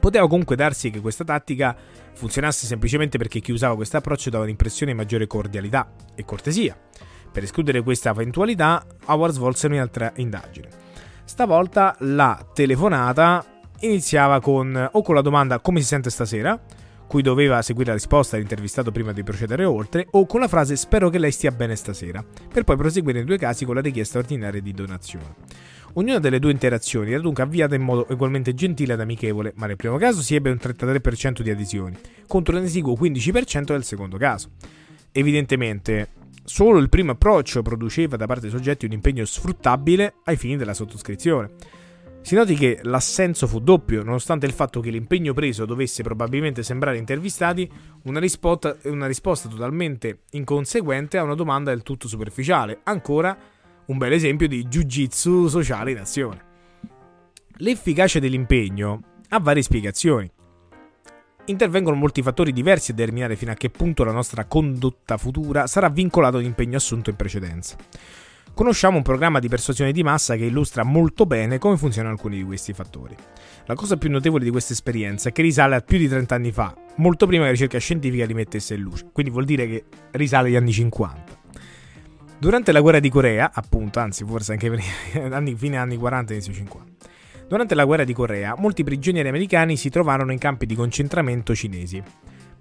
[0.00, 1.76] Poteva comunque darsi che questa tattica
[2.14, 6.76] funzionasse semplicemente perché chi usava questo approccio dava un'impressione di maggiore cordialità e cortesia.
[7.30, 10.68] Per escludere questa eventualità, Howard svolse un'altra indagine.
[11.24, 13.44] Stavolta la telefonata
[13.80, 16.60] iniziava con o con la domanda come si sente stasera,
[17.12, 21.10] cui doveva seguire la risposta dell'intervistato prima di procedere oltre, o con la frase spero
[21.10, 24.62] che lei stia bene stasera, per poi proseguire in due casi con la richiesta ordinaria
[24.62, 25.34] di donazione.
[25.92, 29.76] Ognuna delle due interazioni era dunque avviata in modo ugualmente gentile ed amichevole, ma nel
[29.76, 34.52] primo caso si ebbe un 33% di adesioni, contro un esiguo 15% nel secondo caso.
[35.12, 36.08] Evidentemente,
[36.44, 40.74] Solo il primo approccio produceva da parte dei soggetti un impegno sfruttabile ai fini della
[40.74, 41.50] sottoscrizione.
[42.22, 46.96] Si noti che l'assenso fu doppio, nonostante il fatto che l'impegno preso dovesse probabilmente sembrare
[46.96, 47.68] intervistati
[48.04, 52.80] una risposta, una risposta totalmente inconseguente a una domanda del tutto superficiale.
[52.84, 53.36] Ancora
[53.86, 56.44] un bel esempio di jiu-jitsu sociale in azione.
[57.56, 60.30] L'efficacia dell'impegno ha varie spiegazioni.
[61.46, 65.88] Intervengono molti fattori diversi a determinare fino a che punto la nostra condotta futura sarà
[65.88, 67.76] vincolata ad un impegno assunto in precedenza.
[68.54, 72.44] Conosciamo un programma di persuasione di massa che illustra molto bene come funzionano alcuni di
[72.44, 73.16] questi fattori.
[73.64, 76.52] La cosa più notevole di questa esperienza è che risale a più di 30 anni
[76.52, 79.84] fa, molto prima che la ricerca scientifica li mettesse in luce, quindi vuol dire che
[80.12, 81.40] risale agli anni 50.
[82.38, 84.68] Durante la guerra di Corea, appunto, anzi forse anche
[85.30, 87.08] anni, fine anni 40 inizio 50,
[87.48, 92.02] Durante la guerra di Corea, molti prigionieri americani si trovarono in campi di concentramento cinesi.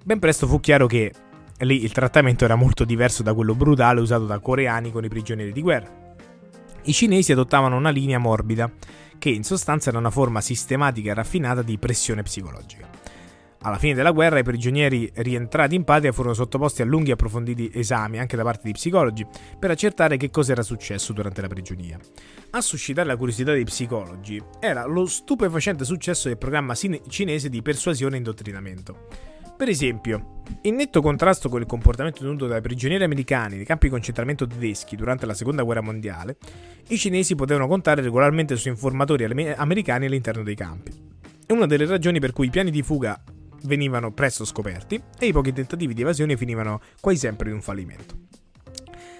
[0.04, 1.13] Ben presto fu chiaro che
[1.65, 5.52] lì il trattamento era molto diverso da quello brutale usato da coreani con i prigionieri
[5.52, 6.15] di guerra.
[6.84, 8.71] I cinesi adottavano una linea morbida,
[9.19, 12.89] che in sostanza era una forma sistematica e raffinata di pressione psicologica.
[13.63, 17.69] Alla fine della guerra i prigionieri rientrati in patria furono sottoposti a lunghi e approfonditi
[17.71, 19.24] esami anche da parte di psicologi
[19.60, 22.00] per accertare che cosa era successo durante la prigionia.
[22.50, 28.15] A suscitare la curiosità dei psicologi era lo stupefacente successo del programma cinese di persuasione
[28.15, 29.30] e indottrinamento.
[29.62, 33.91] Per esempio, in netto contrasto con il comportamento tenuto dai prigionieri americani nei campi di
[33.91, 36.38] concentramento tedeschi durante la seconda guerra mondiale,
[36.88, 40.91] i cinesi potevano contare regolarmente su informatori americani all'interno dei campi.
[41.45, 43.21] È una delle ragioni per cui i piani di fuga
[43.65, 48.15] venivano presto scoperti e i pochi tentativi di evasione finivano quasi sempre in un fallimento.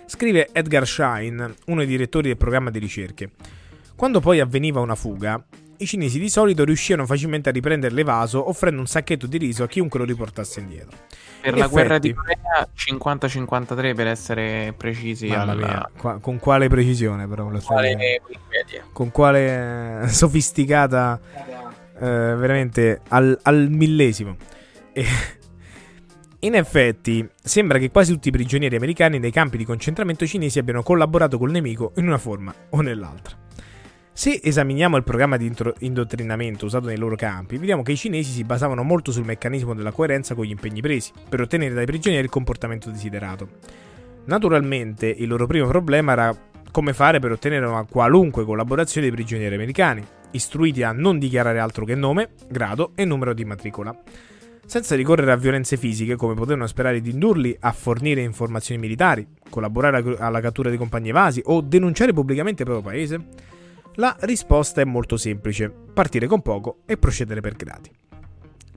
[0.08, 3.30] Scrive Edgar Schein, uno dei direttori del programma di ricerche.
[3.96, 5.46] Quando poi avveniva una fuga,
[5.82, 9.68] i cinesi di solito riuscivano facilmente a riprendere l'evaso offrendo un sacchetto di riso a
[9.68, 10.96] chiunque lo riportasse indietro.
[11.42, 15.28] Per in la effetti, guerra di Corea 50-53 per essere precisi.
[15.28, 17.48] Mamma mia, qua, con quale precisione però?
[17.48, 18.22] Con quale,
[18.94, 21.20] con quale sofisticata
[22.00, 24.36] eh, veramente al, al millesimo.
[24.94, 25.06] E,
[26.42, 30.84] in effetti, sembra che quasi tutti i prigionieri americani nei campi di concentramento cinesi abbiano
[30.84, 33.38] collaborato col nemico in una forma o nell'altra.
[34.14, 38.44] Se esaminiamo il programma di indottrinamento usato nei loro campi, vediamo che i cinesi si
[38.44, 42.30] basavano molto sul meccanismo della coerenza con gli impegni presi, per ottenere dai prigionieri il
[42.30, 43.48] comportamento desiderato.
[44.26, 46.38] Naturalmente, il loro primo problema era
[46.72, 51.86] come fare per ottenere una qualunque collaborazione dei prigionieri americani, istruiti a non dichiarare altro
[51.86, 53.98] che nome, grado e numero di matricola,
[54.66, 60.18] senza ricorrere a violenze fisiche come potevano sperare di indurli a fornire informazioni militari, collaborare
[60.20, 63.50] alla cattura di compagni evasi o denunciare pubblicamente il proprio paese.
[63.96, 67.92] La risposta è molto semplice, partire con poco e procedere per gradi.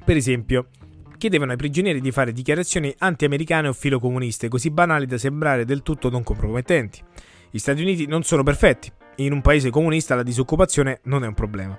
[0.04, 0.70] Per esempio,
[1.18, 6.10] chiedevano ai prigionieri di fare dichiarazioni anti-americane o filocomuniste, così banali da sembrare del tutto
[6.10, 7.00] non compromettenti.
[7.48, 11.34] Gli Stati Uniti non sono perfetti, in un paese comunista la disoccupazione non è un
[11.34, 11.78] problema.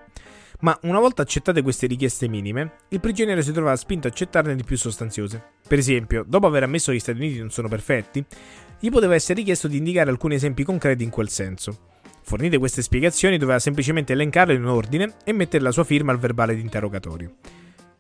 [0.62, 4.64] Ma una volta accettate queste richieste minime, il prigioniero si trovava spinto a accettarne di
[4.64, 5.44] più sostanziose.
[5.68, 8.24] Per esempio, dopo aver ammesso che gli Stati Uniti non sono perfetti,
[8.80, 11.94] gli poteva essere richiesto di indicare alcuni esempi concreti in quel senso.
[12.26, 16.20] Fornite queste spiegazioni, doveva semplicemente elencarle in un ordine e mettere la sua firma al
[16.20, 17.36] verbale di interrogatorio.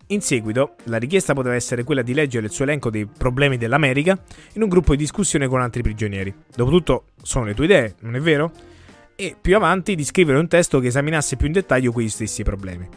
[0.07, 4.19] In seguito, la richiesta poteva essere quella di leggere il suo elenco dei problemi dell'America
[4.53, 6.33] in un gruppo di discussione con altri prigionieri.
[6.53, 8.51] Dopotutto, sono le tue idee, non è vero?
[9.15, 12.87] e più avanti di scrivere un testo che esaminasse più in dettaglio quegli stessi problemi.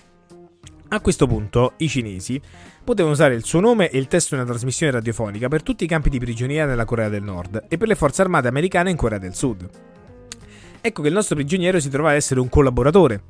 [0.90, 2.40] A questo punto i cinesi
[2.82, 5.86] potevano usare il suo nome e il testo di una trasmissione radiofonica per tutti i
[5.86, 9.18] campi di prigionia nella Corea del Nord e per le forze armate americane in Corea
[9.18, 9.68] del Sud.
[10.80, 13.22] Ecco che il nostro prigioniero si trovava a essere un collaboratore.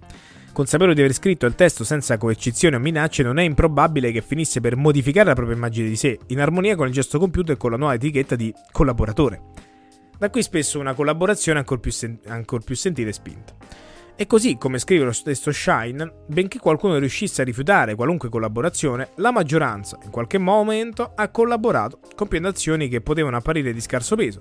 [0.53, 4.61] Consapevole di aver scritto il testo senza coercizione o minacce, non è improbabile che finisse
[4.61, 7.71] per modificare la propria immagine di sé, in armonia con il gesto compiuto e con
[7.71, 9.43] la nuova etichetta di collaboratore.
[10.19, 13.55] Da qui spesso una collaborazione ancora più, sen- ancor più sentita e spinta.
[14.17, 19.31] E così, come scrive lo stesso Shine, benché qualcuno riuscisse a rifiutare qualunque collaborazione, la
[19.31, 24.41] maggioranza, in qualche momento, ha collaborato compiendo azioni che potevano apparire di scarso peso,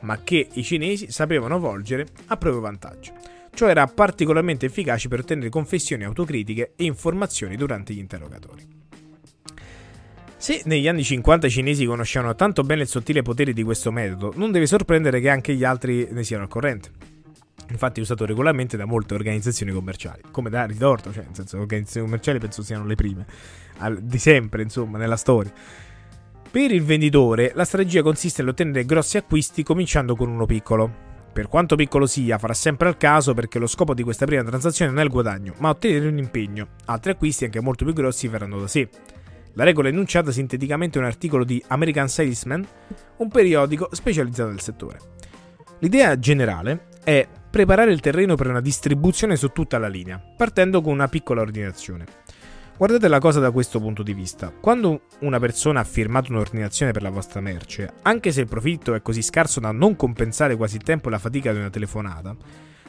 [0.00, 3.12] ma che i cinesi sapevano volgere a proprio vantaggio.
[3.54, 8.74] Ciò era particolarmente efficace per ottenere confessioni autocritiche e informazioni durante gli interrogatori.
[10.36, 14.32] Se negli anni 50 i cinesi conoscevano tanto bene il sottile potere di questo metodo,
[14.36, 16.90] non deve sorprendere che anche gli altri ne siano al corrente.
[17.70, 22.06] Infatti è usato regolarmente da molte organizzazioni commerciali, come da ritorto, cioè nel senso organizzazioni
[22.06, 23.26] commerciali penso siano le prime,
[23.78, 25.52] al, di sempre insomma, nella storia.
[26.56, 30.90] Per il venditore la strategia consiste nell'ottenere grossi acquisti cominciando con uno piccolo.
[31.30, 34.90] Per quanto piccolo sia, farà sempre al caso perché lo scopo di questa prima transazione
[34.90, 36.68] non è il guadagno, ma ottenere un impegno.
[36.86, 38.88] Altri acquisti, anche molto più grossi, verranno da sé.
[39.52, 42.66] La regola è enunciata sinteticamente in un articolo di American Salesman,
[43.18, 44.98] un periodico specializzato nel settore.
[45.80, 50.94] L'idea generale è preparare il terreno per una distribuzione su tutta la linea, partendo con
[50.94, 52.06] una piccola ordinazione.
[52.78, 54.52] Guardate la cosa da questo punto di vista.
[54.52, 59.00] Quando una persona ha firmato un'ordinazione per la vostra merce, anche se il profitto è
[59.00, 62.36] così scarso da non compensare quasi il tempo e la fatica di una telefonata,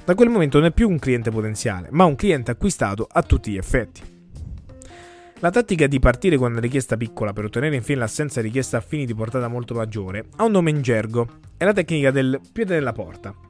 [0.04, 3.52] da quel momento non è più un cliente potenziale, ma un cliente acquistato a tutti
[3.52, 4.02] gli effetti.
[5.40, 9.16] La tattica di partire con una richiesta piccola per ottenere infine l'assenza richiesta affini di
[9.16, 13.47] portata molto maggiore ha un nome in gergo, è la tecnica del piede nella porta.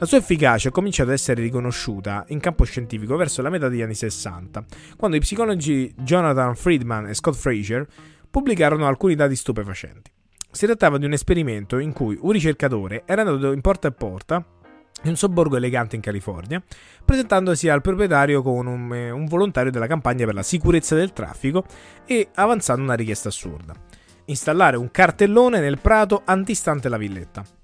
[0.00, 3.82] La sua efficacia ha cominciato ad essere riconosciuta in campo scientifico verso la metà degli
[3.82, 4.64] anni 60,
[4.96, 7.84] quando i psicologi Jonathan Friedman e Scott Fraser
[8.30, 10.08] pubblicarono alcuni dati stupefacenti.
[10.52, 14.36] Si trattava di un esperimento in cui un ricercatore era andato in porta a porta
[15.02, 16.62] in un sobborgo elegante in California,
[17.04, 21.64] presentandosi al proprietario con un, eh, un, volontario della campagna per la sicurezza del traffico
[22.06, 23.74] e avanzando una richiesta assurda.
[24.26, 27.57] Installare un cartellone nel prato antistante la villetta.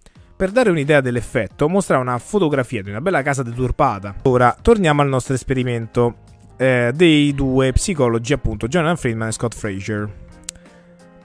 [0.45, 4.17] Per dare un'idea dell'effetto, mostrava una fotografia di una bella casa deturpata.
[4.25, 6.17] Ora, torniamo al nostro esperimento
[6.59, 10.13] eh, dei due psicologi, appunto, Jonathan Friedman e Scott Fraser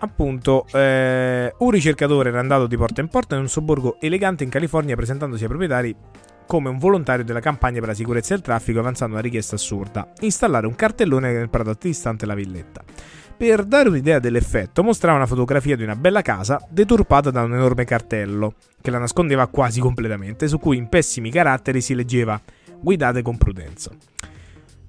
[0.02, 4.50] appunto eh, un ricercatore era andato di porta in porta in un sobborgo elegante in
[4.50, 5.94] California presentandosi ai proprietari
[6.48, 10.66] come un volontario della campagna per la sicurezza del traffico avanzando una richiesta assurda, installare
[10.66, 12.82] un cartellone nel prato distante la villetta.
[13.40, 17.86] Per dare un'idea dell'effetto, mostrava una fotografia di una bella casa deturpata da un enorme
[17.86, 22.38] cartello, che la nascondeva quasi completamente, su cui in pessimi caratteri si leggeva
[22.82, 23.92] guidate con prudenza.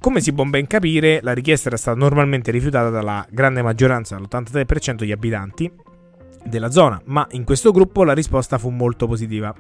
[0.01, 4.95] Come si può ben capire, la richiesta era stata normalmente rifiutata dalla grande maggioranza, l'83%
[4.97, 5.73] degli abitanti
[6.45, 9.55] della zona, ma in questo gruppo la risposta fu molto positiva.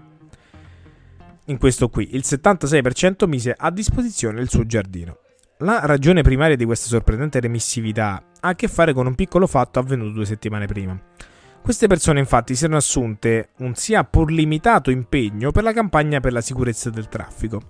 [1.45, 5.19] In questo qui, il 76% mise a disposizione il suo giardino.
[5.59, 9.79] La ragione primaria di questa sorprendente remissività ha a che fare con un piccolo fatto
[9.79, 10.99] avvenuto due settimane prima.
[11.63, 16.33] Queste persone infatti si erano assunte un sia pur limitato impegno per la campagna per
[16.33, 17.63] la sicurezza del traffico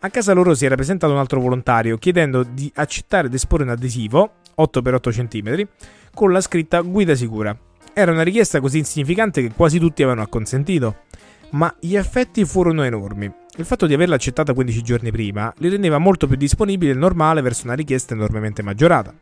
[0.00, 3.70] a casa loro si era presentato un altro volontario chiedendo di accettare ed esporre un
[3.70, 5.68] adesivo 8x8 cm
[6.14, 7.56] con la scritta guida sicura.
[7.92, 11.02] Era una richiesta così insignificante che quasi tutti avevano acconsentito,
[11.50, 13.32] ma gli effetti furono enormi.
[13.56, 17.40] Il fatto di averla accettata 15 giorni prima li rendeva molto più disponibili del normale
[17.40, 19.12] verso una richiesta enormemente maggiorata.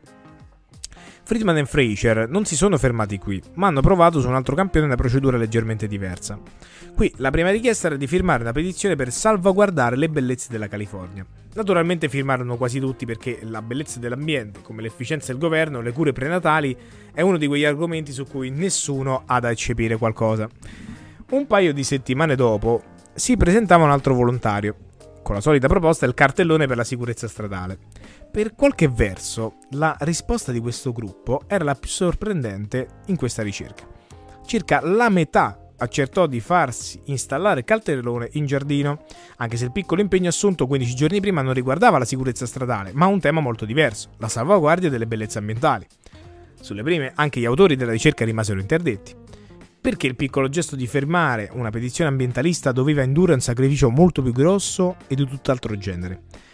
[1.26, 4.86] Friedman e Fraser non si sono fermati qui, ma hanno provato su un altro campione
[4.86, 6.38] una procedura leggermente diversa.
[6.94, 11.26] Qui la prima richiesta era di firmare una petizione per salvaguardare le bellezze della California.
[11.54, 16.76] Naturalmente firmarono quasi tutti perché la bellezza dell'ambiente, come l'efficienza del governo, le cure prenatali,
[17.12, 20.48] è uno di quegli argomenti su cui nessuno ha da eccepire qualcosa.
[21.30, 24.76] Un paio di settimane dopo si presentava un altro volontario,
[25.24, 27.78] con la solita proposta, il cartellone per la sicurezza stradale.
[28.36, 33.88] Per qualche verso, la risposta di questo gruppo era la più sorprendente in questa ricerca.
[34.44, 39.04] Circa la metà accertò di farsi installare il cartellone in giardino,
[39.36, 43.06] anche se il piccolo impegno assunto 15 giorni prima non riguardava la sicurezza stradale, ma
[43.06, 45.86] un tema molto diverso, la salvaguardia delle bellezze ambientali.
[46.60, 49.14] Sulle prime anche gli autori della ricerca rimasero interdetti.
[49.80, 54.32] Perché il piccolo gesto di fermare una petizione ambientalista doveva indurre un sacrificio molto più
[54.32, 56.44] grosso e di tutt'altro genere?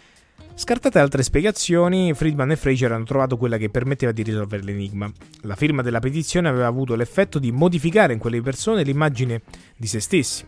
[0.55, 5.11] Scartate altre spiegazioni, Friedman e Fraser hanno trovato quella che permetteva di risolvere l'enigma.
[5.41, 9.41] La firma della petizione aveva avuto l'effetto di modificare in quelle persone l'immagine
[9.75, 10.45] di se stessi.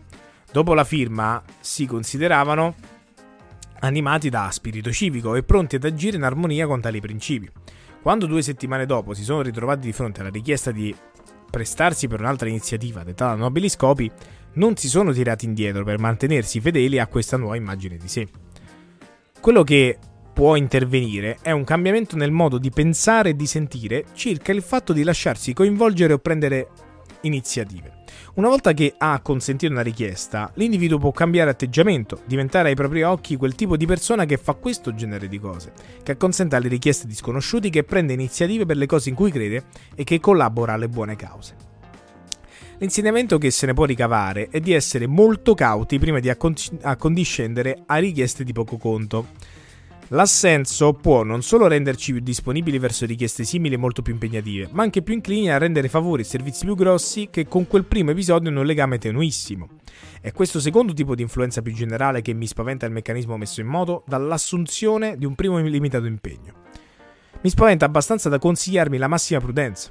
[0.50, 2.76] Dopo la firma si consideravano
[3.80, 7.50] animati da spirito civico e pronti ad agire in armonia con tali principi.
[8.00, 10.94] Quando due settimane dopo si sono ritrovati di fronte alla richiesta di
[11.50, 14.10] prestarsi per un'altra iniziativa dettata da nobili scopi,
[14.54, 18.28] non si sono tirati indietro per mantenersi fedeli a questa nuova immagine di sé.
[19.40, 19.98] Quello che
[20.32, 24.92] può intervenire è un cambiamento nel modo di pensare e di sentire circa il fatto
[24.92, 26.68] di lasciarsi coinvolgere o prendere
[27.22, 28.04] iniziative.
[28.34, 33.36] Una volta che ha consentito una richiesta, l'individuo può cambiare atteggiamento, diventare ai propri occhi
[33.36, 35.72] quel tipo di persona che fa questo genere di cose,
[36.02, 39.64] che acconsente alle richieste di sconosciuti, che prende iniziative per le cose in cui crede
[39.94, 41.65] e che collabora alle buone cause.
[42.78, 47.96] L'insegnamento che se ne può ricavare è di essere molto cauti prima di accondiscendere a
[47.96, 49.28] richieste di poco conto.
[50.08, 54.82] L'assenso può non solo renderci più disponibili verso richieste simili e molto più impegnative, ma
[54.82, 58.50] anche più inclini a rendere favori e servizi più grossi che con quel primo episodio
[58.50, 59.68] hanno un legame tenuissimo.
[60.20, 63.68] È questo secondo tipo di influenza più generale che mi spaventa il meccanismo messo in
[63.68, 66.52] moto dall'assunzione di un primo limitato impegno.
[67.40, 69.90] Mi spaventa abbastanza da consigliarmi la massima prudenza.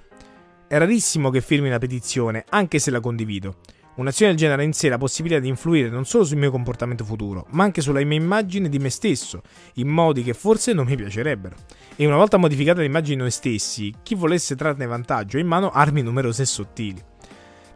[0.67, 3.57] È rarissimo che firmi una petizione, anche se la condivido.
[3.97, 7.05] Un'azione del genere ha in sé la possibilità di influire non solo sul mio comportamento
[7.05, 9.43] futuro, ma anche sulla mia immagine di me stesso,
[9.75, 11.55] in modi che forse non mi piacerebbero.
[11.95, 15.69] E una volta modificata l'immagine di noi stessi, chi volesse trarne vantaggio ha in mano
[15.69, 17.01] armi numerose e sottili.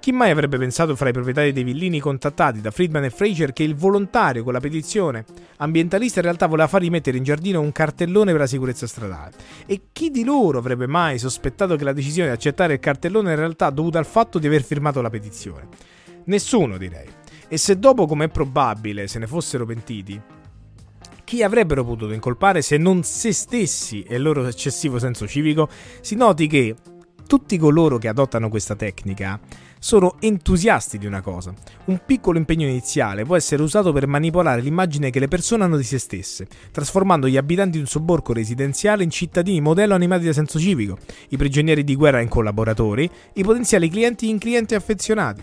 [0.09, 3.61] Chi mai avrebbe pensato fra i proprietari dei villini contattati da Friedman e Fraser che
[3.61, 5.23] il volontario con la petizione
[5.57, 9.33] ambientalista in realtà voleva far rimettere in giardino un cartellone per la sicurezza stradale?
[9.67, 13.35] E chi di loro avrebbe mai sospettato che la decisione di accettare il cartellone in
[13.35, 15.67] realtà dovuta al fatto di aver firmato la petizione?
[16.23, 17.07] Nessuno direi.
[17.47, 20.19] E se dopo, come è probabile, se ne fossero pentiti,
[21.23, 25.69] chi avrebbero potuto incolpare se non se stessi e il loro eccessivo senso civico?
[26.01, 26.75] Si noti che
[27.27, 29.39] tutti coloro che adottano questa tecnica
[29.79, 31.53] sono entusiasti di una cosa.
[31.85, 35.83] Un piccolo impegno iniziale può essere usato per manipolare l'immagine che le persone hanno di
[35.83, 40.59] se stesse, trasformando gli abitanti di un sobborgo residenziale in cittadini modello animati da senso
[40.59, 40.97] civico,
[41.29, 45.41] i prigionieri di guerra in collaboratori, i potenziali clienti in clienti affezionati.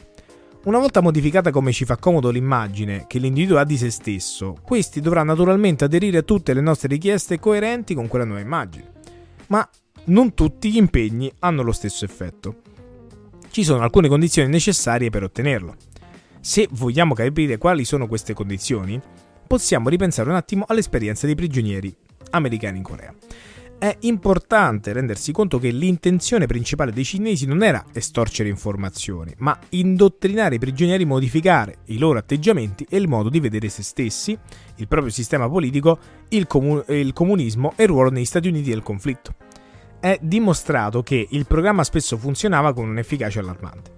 [0.65, 5.01] Una volta modificata come ci fa comodo l'immagine che l'individuo ha di se stesso, questi
[5.01, 8.91] dovrà naturalmente aderire a tutte le nostre richieste coerenti con quella nuova immagine.
[9.47, 9.69] Ma
[10.07, 12.66] non tutti gli impegni hanno lo stesso effetto
[13.57, 15.77] ci sono alcune condizioni necessarie per ottenerlo.
[16.43, 19.01] Se vogliamo capire quali sono queste condizioni,
[19.47, 21.97] possiamo ripensare un attimo all'esperienza dei prigionieri
[22.33, 23.15] americani in Corea.
[23.79, 30.57] È importante rendersi conto che l'intenzione principale dei cinesi non era estorcere informazioni, ma indottrinare
[30.57, 34.39] i prigionieri, modificare i loro atteggiamenti e il modo di vedere se stessi,
[34.77, 35.99] il proprio sistema politico,
[36.29, 39.46] il, comu- il comunismo e il ruolo negli Stati Uniti del conflitto
[40.01, 43.95] è dimostrato che il programma spesso funzionava con un'efficacia allarmante.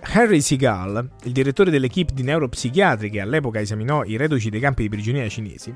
[0.00, 4.88] Henry Seagal, il direttore dell'equipe di neuropsichiatri che all'epoca esaminò i reduci dei campi di
[4.88, 5.74] prigionia cinesi,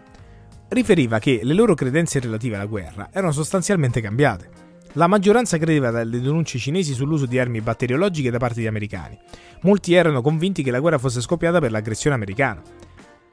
[0.69, 4.71] riferiva che le loro credenze relative alla guerra erano sostanzialmente cambiate.
[4.95, 9.19] La maggioranza credeva dalle denunce cinesi sull'uso di armi batteriologiche da parte degli americani.
[9.63, 12.63] Molti erano convinti che la guerra fosse scoppiata per l'aggressione americana.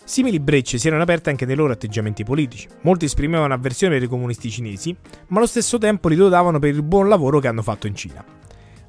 [0.10, 2.68] Simili brecce si erano aperte anche nei loro atteggiamenti politici.
[2.82, 4.98] Molti esprimevano avversione per i comunisti cinesi,
[5.28, 8.26] ma allo stesso tempo li lodavano per il buon lavoro che hanno fatto in Cina.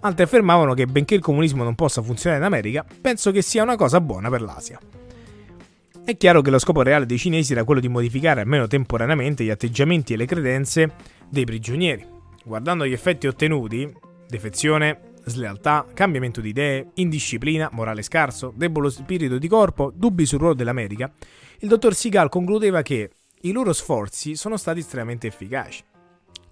[0.00, 3.76] Altri affermavano che benché il comunismo non possa funzionare in America, penso che sia una
[3.76, 4.80] cosa buona per l'Asia.
[6.02, 9.50] È chiaro che lo scopo reale dei cinesi era quello di modificare almeno temporaneamente gli
[9.50, 10.94] atteggiamenti e le credenze
[11.28, 12.02] dei prigionieri.
[12.42, 13.92] Guardando gli effetti ottenuti,
[14.26, 20.54] defezione, slealtà, cambiamento di idee, indisciplina, morale scarso, debole spirito di corpo, dubbi sul ruolo
[20.54, 21.10] dell'America,
[21.58, 23.10] il dottor Seagal concludeva che
[23.42, 25.82] i loro sforzi sono stati estremamente efficaci.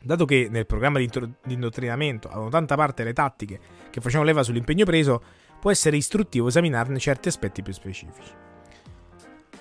[0.01, 1.11] Dato che nel programma di,
[1.49, 3.61] indottrinamento avevano tanta parte le tattiche
[3.91, 5.23] che facevano leva sull'impegno preso,
[5.61, 8.33] può essere istruttivo esaminarne certi aspetti più specifici.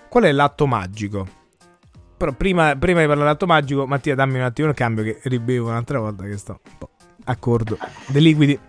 [0.10, 1.28] Qual è l'atto magico?
[2.18, 5.68] Però prima, prima di parlare dell'atto magico, Mattia dammi un attimo il cambio che ribevo
[5.68, 6.90] un'altra volta che sto un po'
[7.26, 7.78] accordo
[8.08, 8.60] dei liquidi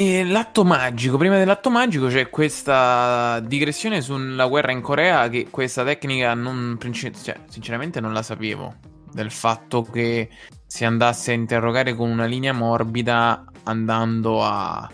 [0.00, 5.82] E l'atto magico, prima dell'atto magico c'è questa digressione sulla guerra in Corea che questa
[5.82, 8.76] tecnica non, cioè, sinceramente non la sapevo,
[9.12, 10.28] del fatto che
[10.64, 14.88] si andasse a interrogare con una linea morbida andando a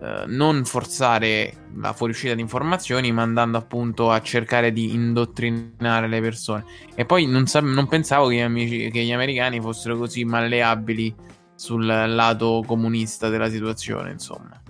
[0.00, 6.22] eh, non forzare la fuoriuscita di informazioni ma andando appunto a cercare di indottrinare le
[6.22, 6.64] persone.
[6.94, 11.14] E poi non, sa- non pensavo che gli, amici, che gli americani fossero così malleabili
[11.54, 14.60] sul lato comunista della situazione, insomma.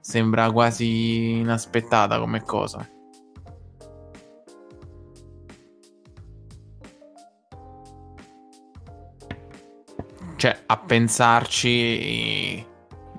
[0.00, 2.88] Sembra quasi inaspettata come cosa.
[10.36, 12.66] Cioè, a pensarci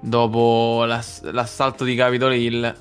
[0.01, 2.75] dopo l'ass- l'assalto di Capitol Hill.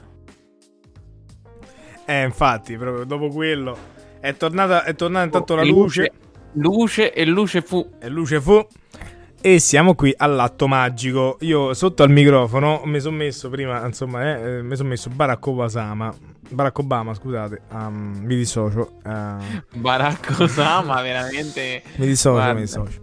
[2.07, 6.13] Eh, infatti, proprio dopo quello è tornata, è tornata intanto la luce.
[6.55, 7.91] Luce e luce fu.
[7.99, 8.65] E luce fu.
[9.43, 11.39] E siamo qui all'atto magico.
[11.41, 15.47] Io sotto al microfono mi sono messo prima, insomma, eh, eh mi sono messo Barack
[15.47, 16.15] Obama.
[16.51, 18.99] Barack Obama, scusate, um, mi dissocio.
[19.03, 19.63] Uh...
[19.77, 21.83] Barack Obama, veramente.
[21.97, 22.53] mi dissocio, Guarda.
[22.53, 23.01] mi dissocio.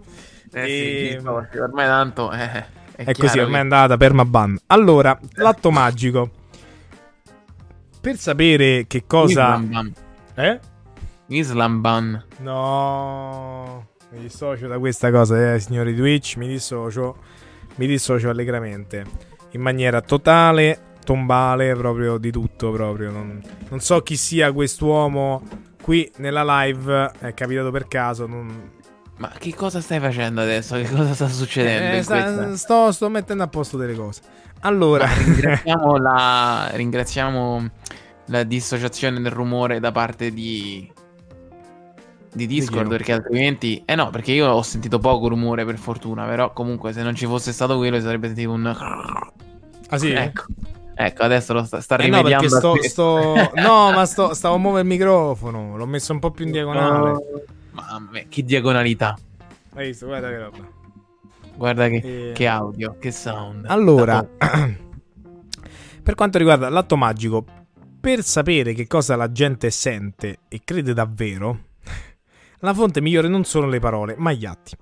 [0.52, 1.20] Eh, e...
[1.20, 2.30] sì, ormai tanto.
[2.30, 2.64] Eh,
[2.94, 3.58] è, è così, ormai che...
[3.58, 4.60] è andata permaban.
[4.66, 6.30] Allora, l'atto magico.
[8.00, 9.56] Per sapere che cosa.
[9.56, 9.92] Islam ban.
[10.36, 10.60] Eh?
[11.26, 12.24] Islam ban.
[12.38, 13.87] No.
[14.10, 16.36] Mi dissocio da questa cosa, eh, signori Twitch.
[16.36, 17.16] Mi dissocio.
[17.74, 19.04] Mi dissocio allegramente.
[19.50, 22.70] In maniera totale, tombale, proprio di tutto.
[22.70, 23.10] Proprio.
[23.10, 25.42] Non, non so chi sia quest'uomo
[25.82, 27.12] qui nella live.
[27.18, 28.26] È capitato per caso.
[28.26, 28.70] Non...
[29.18, 30.76] Ma che cosa stai facendo adesso?
[30.76, 31.98] Che cosa sta succedendo?
[31.98, 34.22] Eh, sta, sto, sto, mettendo a posto delle cose.
[34.60, 37.70] Allora, ringraziamo la, ringraziamo
[38.26, 40.90] la dissociazione del rumore da parte di
[42.32, 46.52] di Discord perché altrimenti eh no perché io ho sentito poco rumore per fortuna però
[46.52, 50.44] comunque se non ci fosse stato quello si sarebbe sentito un ah sì ecco
[51.00, 52.08] Ecco, adesso lo sta, sta eh.
[52.08, 53.34] No, sto, sto...
[53.54, 55.76] no, ma sto, stavo a muovere il microfono.
[55.76, 57.10] L'ho messo un po' più in diagonale.
[57.10, 57.22] Oh,
[57.70, 59.16] mamma mia, che diagonalità.
[59.74, 60.06] Hai visto?
[60.06, 60.58] Guarda che roba.
[61.54, 62.32] Guarda che, e...
[62.32, 63.66] che audio, che sound.
[63.68, 64.26] Allora,
[66.02, 67.44] per quanto riguarda l'atto magico,
[68.00, 71.66] per sapere che cosa la gente sente e crede davvero,
[72.60, 74.76] la fonte migliore non sono le parole, ma gli atti.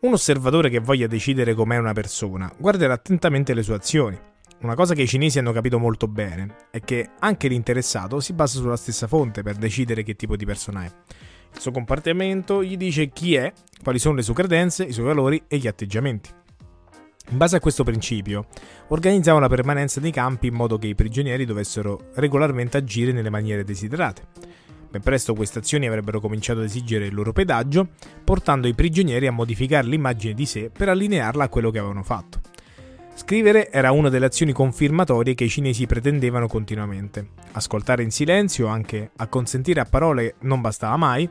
[0.00, 4.18] Un osservatore che voglia decidere com'è una persona guarderà attentamente le sue azioni.
[4.62, 8.58] Una cosa che i cinesi hanno capito molto bene è che anche l'interessato si basa
[8.58, 10.92] sulla stessa fonte per decidere che tipo di persona è.
[11.52, 13.52] Il suo comportamento gli dice chi è,
[13.82, 16.30] quali sono le sue credenze, i suoi valori e gli atteggiamenti.
[17.30, 18.46] In base a questo principio,
[18.88, 23.64] organizzava la permanenza nei campi in modo che i prigionieri dovessero regolarmente agire nelle maniere
[23.64, 24.26] desiderate.
[24.90, 27.90] Ben presto queste azioni avrebbero cominciato ad esigere il loro pedaggio,
[28.24, 32.40] portando i prigionieri a modificare l'immagine di sé per allinearla a quello che avevano fatto.
[33.14, 37.28] Scrivere era una delle azioni confermatorie che i cinesi pretendevano continuamente.
[37.52, 41.28] Ascoltare in silenzio, anche a consentire a parole, non bastava mai,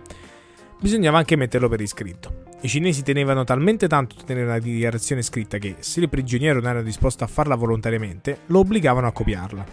[0.80, 2.44] bisognava anche metterlo per iscritto.
[2.62, 6.70] I cinesi tenevano talmente tanto a tenere una dichiarazione scritta che, se il prigioniero non
[6.70, 9.66] era disposto a farla volontariamente, lo obbligavano a copiarla.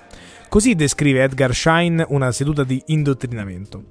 [0.49, 3.84] Così descrive Edgar Schein una seduta di indottrinamento.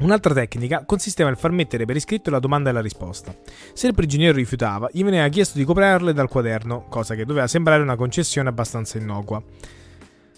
[0.00, 3.34] Un'altra tecnica consisteva nel far mettere per iscritto la domanda e la risposta.
[3.72, 7.82] Se il prigioniero rifiutava, gli veniva chiesto di coprarle dal quaderno, cosa che doveva sembrare
[7.82, 9.42] una concessione abbastanza innocua.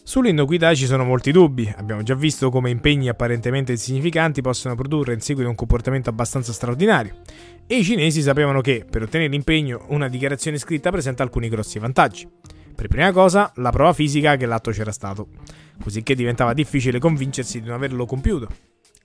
[0.05, 5.21] Sull'innocuità ci sono molti dubbi, abbiamo già visto come impegni apparentemente insignificanti possono produrre in
[5.21, 7.19] seguito un comportamento abbastanza straordinario,
[7.67, 12.29] e i cinesi sapevano che, per ottenere l'impegno, una dichiarazione scritta presenta alcuni grossi vantaggi.
[12.75, 15.29] Per prima cosa, la prova fisica che l'atto c'era stato,
[15.81, 18.49] così che diventava difficile convincersi di non averlo compiuto.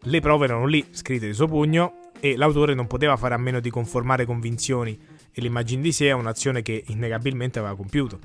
[0.01, 3.59] Le prove erano lì, scritte di suo pugno, e l'autore non poteva fare a meno
[3.59, 4.97] di conformare convinzioni
[5.32, 8.20] e l'immagine di sé a un'azione che innegabilmente aveva compiuto.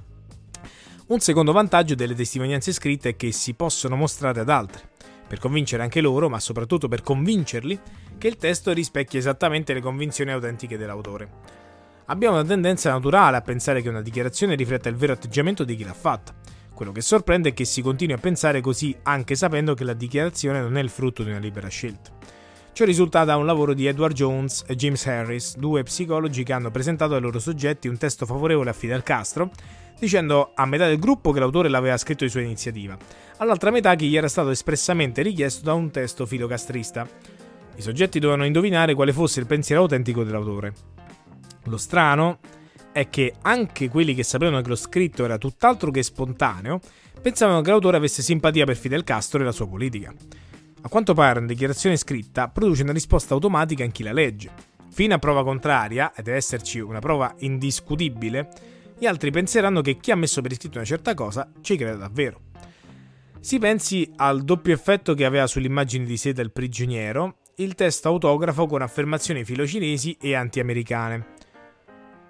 [1.08, 4.82] Un secondo vantaggio delle testimonianze scritte è che si possono mostrare ad altri,
[5.26, 7.78] per convincere anche loro, ma soprattutto per convincerli,
[8.16, 11.60] che il testo rispecchia esattamente le convinzioni autentiche dell'autore.
[12.12, 15.82] Abbiamo una tendenza naturale a pensare che una dichiarazione rifletta il vero atteggiamento di chi
[15.82, 16.34] l'ha fatta.
[16.74, 20.60] Quello che sorprende è che si continui a pensare così anche sapendo che la dichiarazione
[20.60, 22.10] non è il frutto di una libera scelta.
[22.74, 26.70] Ciò risulta da un lavoro di Edward Jones e James Harris, due psicologi che hanno
[26.70, 29.50] presentato ai loro soggetti un testo favorevole a Fidel Castro,
[29.98, 32.94] dicendo a metà del gruppo che l'autore l'aveva scritto di sua iniziativa,
[33.38, 37.08] all'altra metà che gli era stato espressamente richiesto da un testo filocastrista.
[37.74, 40.74] I soggetti dovevano indovinare quale fosse il pensiero autentico dell'autore.
[41.64, 42.38] Lo strano
[42.92, 46.80] è che anche quelli che sapevano che lo scritto era tutt'altro che spontaneo
[47.20, 50.12] pensavano che l'autore avesse simpatia per Fidel Castro e la sua politica.
[50.84, 54.50] A quanto pare una dichiarazione scritta produce una risposta automatica in chi la legge.
[54.90, 58.48] Fino a prova contraria, e deve esserci una prova indiscutibile,
[58.98, 62.40] gli altri penseranno che chi ha messo per iscritto una certa cosa ci crede davvero.
[63.40, 68.66] Si pensi al doppio effetto che aveva sull'immagine di sé del prigioniero il testo autografo
[68.66, 71.26] con affermazioni filocinesi e anti-americane.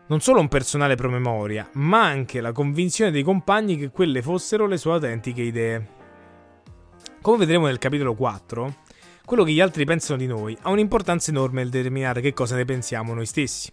[0.08, 4.76] Non solo un personale promemoria, ma anche la convinzione dei compagni che quelle fossero le
[4.76, 5.88] sue autentiche idee.
[7.20, 8.74] Come vedremo nel capitolo 4,
[9.24, 12.64] quello che gli altri pensano di noi ha un'importanza enorme nel determinare che cosa ne
[12.64, 13.70] pensiamo noi stessi.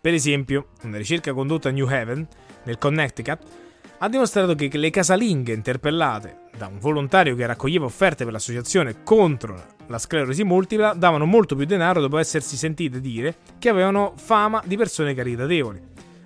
[0.00, 2.26] Per esempio, una ricerca condotta a New Haven,
[2.64, 3.63] nel Connecticut,
[4.04, 9.58] ha dimostrato che le casalinghe interpellate da un volontario che raccoglieva offerte per l'associazione contro
[9.86, 14.76] la sclerosi multipla davano molto più denaro dopo essersi sentite dire che avevano fama di
[14.76, 15.80] persone caritatevoli.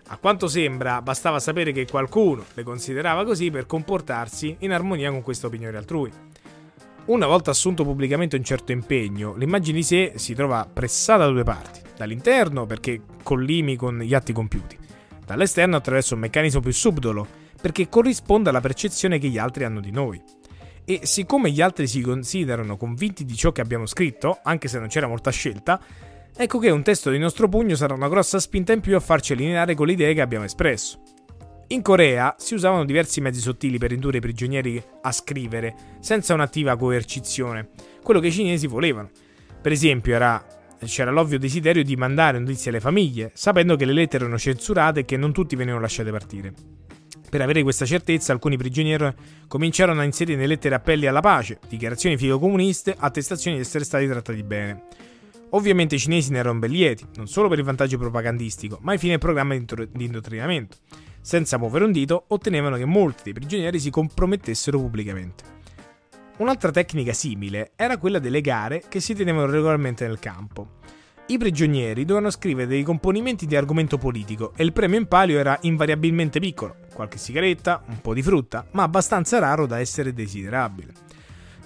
[0.09, 5.22] A quanto sembra, bastava sapere che qualcuno le considerava così per comportarsi in armonia con
[5.22, 6.11] queste opinioni altrui.
[7.05, 11.45] Una volta assunto pubblicamente un certo impegno, l'immagine di sé si trova pressata da due
[11.45, 11.81] parti.
[11.97, 14.76] Dall'interno, perché collimi con gli atti compiuti.
[15.24, 19.91] Dall'esterno, attraverso un meccanismo più subdolo, perché corrisponde alla percezione che gli altri hanno di
[19.91, 20.23] noi.
[20.85, 24.89] E siccome gli altri si considerano convinti di ciò che abbiamo scritto, anche se non
[24.89, 25.81] c'era molta scelta,
[26.35, 29.33] ecco che un testo di nostro pugno sarà una grossa spinta in più a farci
[29.33, 31.03] allineare con le idee che abbiamo espresso.
[31.71, 36.77] In Corea si usavano diversi mezzi sottili per indurre i prigionieri a scrivere, senza un'attiva
[36.77, 37.69] coercizione,
[38.03, 39.11] quello che i cinesi volevano.
[39.61, 40.43] Per esempio, era,
[40.87, 45.05] c'era l'ovvio desiderio di mandare notizie alle famiglie, sapendo che le lettere erano censurate e
[45.05, 46.55] che non tutti venivano lasciati partire.
[47.29, 49.12] Per avere questa certezza, alcuni prigionieri
[49.49, 54.43] cominciarono a inserire nelle lettere appelli alla pace, dichiarazioni filocomuniste, attestazioni di essere stati trattati
[54.43, 54.85] bene.
[55.51, 59.11] Ovviamente i cinesi ne erano ben lieti, non solo per il vantaggio propagandistico, ma fini
[59.11, 60.76] del programma di indottrinamento.
[61.20, 65.57] Senza muovere un dito, ottenevano che molti dei prigionieri si compromettessero pubblicamente.
[66.39, 70.76] Un'altra tecnica simile era quella delle gare che si tenevano regolarmente nel campo.
[71.31, 75.59] I prigionieri dovevano scrivere dei componimenti di argomento politico e il premio in palio era
[75.61, 80.95] invariabilmente piccolo, qualche sigaretta, un po' di frutta, ma abbastanza raro da essere desiderabile.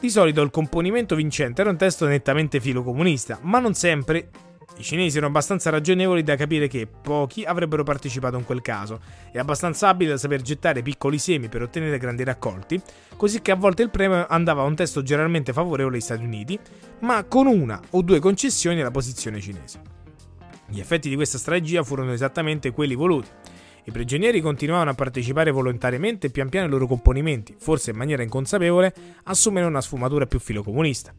[0.00, 4.30] Di solito il componimento vincente era un testo nettamente filocomunista, ma non sempre
[4.78, 9.00] i cinesi erano abbastanza ragionevoli da capire che pochi avrebbero partecipato in quel caso
[9.30, 12.80] e abbastanza abili da saper gettare piccoli semi per ottenere grandi raccolti,
[13.16, 16.58] così che a volte il premio andava a un testo generalmente favorevole agli Stati Uniti,
[17.00, 19.80] ma con una o due concessioni alla posizione cinese.
[20.66, 23.28] Gli effetti di questa strategia furono esattamente quelli voluti.
[23.84, 28.22] I prigionieri continuavano a partecipare volontariamente e pian piano i loro componimenti, forse in maniera
[28.22, 31.12] inconsapevole, assumevano una sfumatura più filocomunista.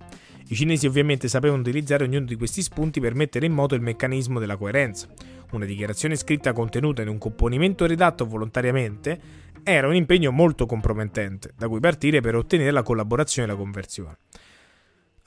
[0.47, 4.39] I cinesi ovviamente sapevano utilizzare ognuno di questi spunti per mettere in moto il meccanismo
[4.39, 5.09] della coerenza.
[5.51, 9.20] Una dichiarazione scritta contenuta in un componimento redatto volontariamente
[9.64, 14.18] era un impegno molto compromettente, da cui partire per ottenere la collaborazione e la conversione.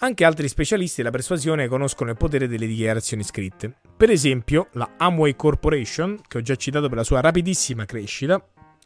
[0.00, 3.76] Anche altri specialisti della persuasione conoscono il potere delle dichiarazioni scritte.
[3.96, 8.38] Per esempio, la Amway Corporation, che ho già citato per la sua rapidissima crescita,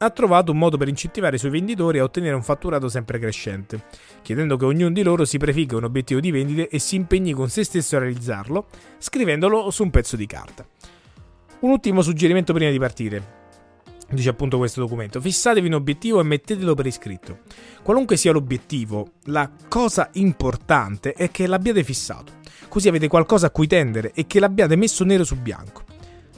[0.02, 3.86] ha trovato un modo per incentivare i suoi venditori a ottenere un fatturato sempre crescente,
[4.22, 7.48] chiedendo che ognuno di loro si prefigga un obiettivo di vendite e si impegni con
[7.48, 10.64] se stesso a realizzarlo, scrivendolo su un pezzo di carta.
[11.60, 13.39] Un ultimo suggerimento prima di partire.
[14.10, 17.40] Dice appunto questo documento, fissatevi un obiettivo e mettetelo per iscritto.
[17.82, 22.32] Qualunque sia l'obiettivo, la cosa importante è che l'abbiate fissato,
[22.68, 25.84] così avete qualcosa a cui tendere e che l'abbiate messo nero su bianco.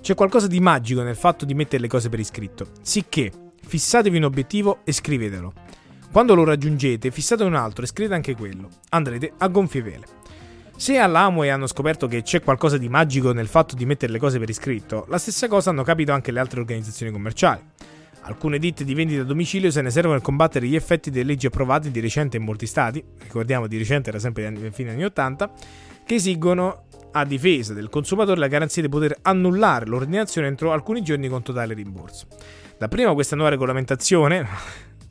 [0.00, 3.30] C'è qualcosa di magico nel fatto di mettere le cose per iscritto, sicché
[3.64, 5.52] Fissatevi un obiettivo e scrivetelo.
[6.10, 8.68] Quando lo raggiungete, fissate un altro e scrivete anche quello.
[8.90, 10.04] Andrete a gonfie vele.
[10.82, 14.40] Se all'Amway hanno scoperto che c'è qualcosa di magico nel fatto di mettere le cose
[14.40, 17.60] per iscritto, la stessa cosa hanno capito anche le altre organizzazioni commerciali.
[18.22, 21.46] Alcune ditte di vendita a domicilio se ne servono per combattere gli effetti delle leggi
[21.46, 25.52] approvate di recente in molti stati, ricordiamo di recente era sempre nei fine anni 80,
[26.04, 31.28] che esigono a difesa del consumatore la garanzia di poter annullare l'ordinazione entro alcuni giorni
[31.28, 32.26] con totale rimborso.
[32.76, 34.48] Dapprima questa nuova regolamentazione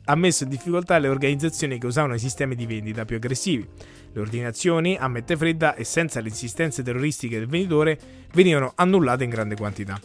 [0.04, 3.66] ha messo in difficoltà le organizzazioni che usavano i sistemi di vendita più aggressivi.
[4.12, 7.98] Le ordinazioni a mette fredda e senza le insistenze terroristiche del venditore
[8.32, 10.00] venivano annullate in grande quantità.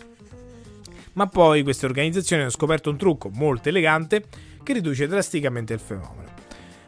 [1.13, 4.23] Ma poi queste organizzazioni hanno scoperto un trucco molto elegante
[4.61, 6.29] che riduce drasticamente il fenomeno.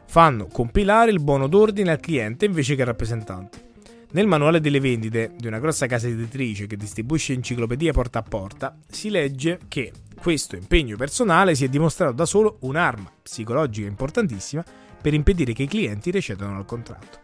[0.06, 3.68] Fanno compilare il buono d'ordine al cliente invece che al rappresentante.
[4.12, 8.76] Nel manuale delle vendite di una grossa casa editrice che distribuisce enciclopedie porta a porta
[8.90, 14.64] si legge che questo impegno personale si è dimostrato da solo un'arma psicologica importantissima
[15.02, 17.20] per impedire che i clienti recedano al contratto.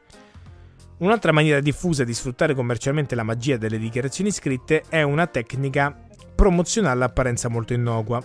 [0.97, 5.95] Un'altra maniera diffusa di sfruttare commercialmente la magia delle dichiarazioni scritte è una tecnica
[6.33, 8.23] promozionale all'apparenza molto innocua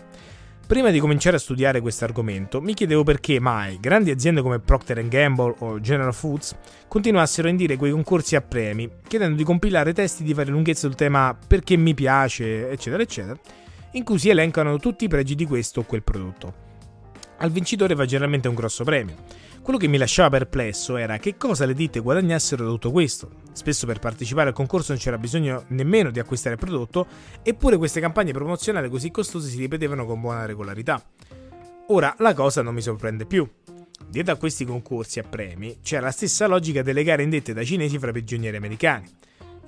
[0.70, 5.04] Prima di cominciare a studiare questo argomento, mi chiedevo perché mai grandi aziende come Procter
[5.08, 6.54] Gamble o General Foods
[6.86, 10.94] continuassero a indire quei concorsi a premi, chiedendo di compilare testi di varie lunghezze sul
[10.94, 13.36] tema perché mi piace, eccetera, eccetera,
[13.92, 16.68] in cui si elencano tutti i pregi di questo o quel prodotto.
[17.38, 19.16] Al vincitore va generalmente un grosso premio.
[19.62, 23.30] Quello che mi lasciava perplesso era che cosa le ditte guadagnassero da tutto questo.
[23.52, 27.06] Spesso per partecipare al concorso non c'era bisogno nemmeno di acquistare il prodotto,
[27.42, 31.02] eppure queste campagne promozionali così costose si ripetevano con buona regolarità.
[31.88, 33.48] Ora la cosa non mi sorprende più.
[34.08, 37.98] Dietro a questi concorsi a premi c'è la stessa logica delle gare indette dai cinesi
[37.98, 39.08] fra prigionieri americani.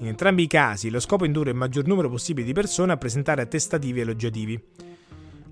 [0.03, 2.97] In entrambi i casi lo scopo è indurre il maggior numero possibile di persone a
[2.97, 4.61] presentare attestativi elogiativi.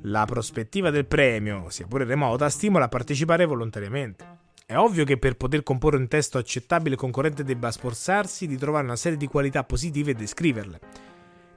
[0.03, 4.39] La prospettiva del premio, sia pure remota, stimola a partecipare volontariamente.
[4.67, 8.87] È ovvio che per poter comporre un testo accettabile il concorrente debba sforzarsi di trovare
[8.87, 10.81] una serie di qualità positive e descriverle.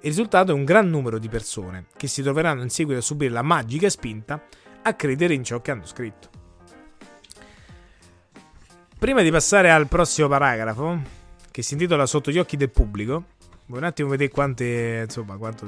[0.01, 3.31] Il risultato è un gran numero di persone che si troveranno in seguito a subire
[3.31, 4.39] la magica spinta
[4.83, 6.29] a credere in ciò che hanno scritto.
[8.99, 11.22] Prima di passare al prossimo paragrafo,
[11.53, 13.25] che si intitola Sotto gli occhi del pubblico,
[13.67, 15.67] vuoi un attimo vedere quante, insomma, quanto...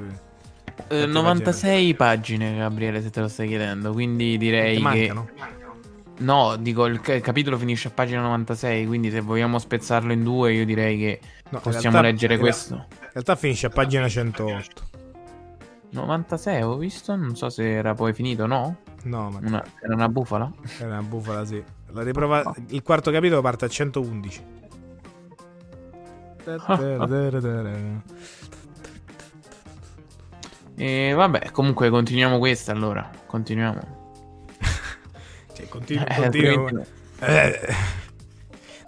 [0.88, 5.28] Eh, 96 pagine, Gabriele, se te lo stai chiedendo, quindi direi mancano?
[5.32, 5.44] che...
[6.24, 10.64] No, dico, il, capitolo finisce a pagina 96, quindi se vogliamo spezzarlo in due, io
[10.64, 11.20] direi che
[11.50, 12.74] No, possiamo realtà- leggere questo.
[12.74, 14.82] In realtà finisce a pagina 108.
[15.90, 18.78] 96 avevo visto, non so se era poi finito, no?
[19.04, 20.50] No, ma Una- era una bufala?
[20.80, 21.62] era una bufala, sì.
[21.92, 22.52] La riprova...
[22.70, 24.42] Il quarto capitolo parte a 111.
[30.78, 33.10] E vabbè, comunque continuiamo questa allora.
[33.26, 33.94] Continuiamo.
[35.54, 36.54] Cioè, continua, Eh, continua.
[36.54, 36.90] altrimenti-
[37.20, 37.74] Eh,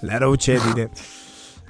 [0.00, 0.90] la di te.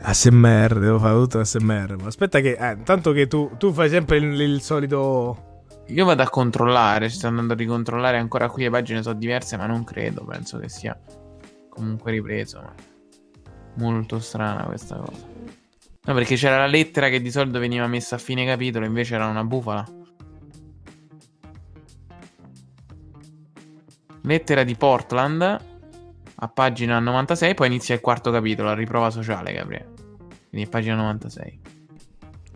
[0.01, 1.97] ASMR, devo fare tutto ASMR.
[2.01, 5.63] Ma aspetta che, eh, intanto che tu, tu fai sempre il, il solito...
[5.87, 9.67] Io vado a controllare, sto andando a ricontrollare ancora qui le pagine sono diverse, ma
[9.67, 10.99] non credo, penso che sia
[11.69, 12.61] comunque ripreso.
[12.61, 12.75] Ma...
[13.75, 15.37] Molto strana questa cosa.
[16.09, 19.27] No, perché c'era la lettera che di solito veniva messa a fine capitolo, invece era
[19.27, 19.87] una bufala.
[24.23, 25.43] Lettera di Portland
[26.41, 29.93] a pagina 96, poi inizia il quarto capitolo, la riprova sociale, Gabriele.
[30.49, 31.61] Quindi è pagina 96.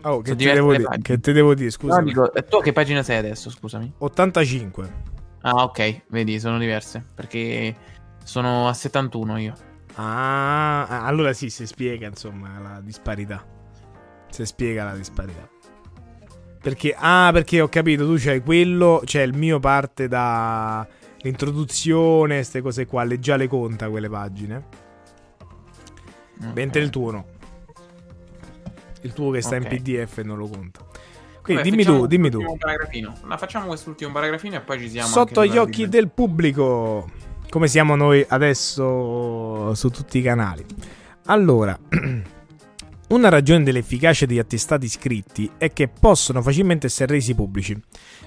[0.01, 0.97] Oh, che ti, devo pagine.
[1.03, 1.65] che ti devo dire?
[1.65, 2.01] No, Scusa.
[2.01, 3.93] dico, eh, tu a che pagina sei adesso, scusami?
[3.99, 4.93] 85.
[5.41, 7.05] Ah, ok, vedi, sono diverse.
[7.13, 7.75] Perché
[8.23, 9.53] sono a 71 io.
[9.95, 13.45] Ah, allora sì, si spiega insomma la disparità.
[14.29, 15.47] Si spiega la disparità.
[16.61, 20.87] Perché, ah, perché ho capito, tu c'hai quello, cioè il mio parte da
[21.17, 24.63] l'introduzione, queste cose qua, le già le conta quelle pagine.
[26.53, 27.25] Mentre il tuo no.
[29.01, 29.71] Il tuo che sta Ok.
[29.71, 30.79] in PDF non lo conta.
[31.41, 32.57] Quindi Vabbè, dimmi tu, dimmi tu.
[33.23, 35.09] Ma facciamo quest'ultimo paragrafino e poi ci siamo.
[35.09, 37.09] Sotto sulla occhi del pubblico,
[37.53, 40.65] come siamo noi adesso su tutti i canali.
[41.25, 41.77] Allora,
[43.09, 47.79] una ragione dell'efficacia degli attestati scritti è che possono facilmente essere resi pubblici.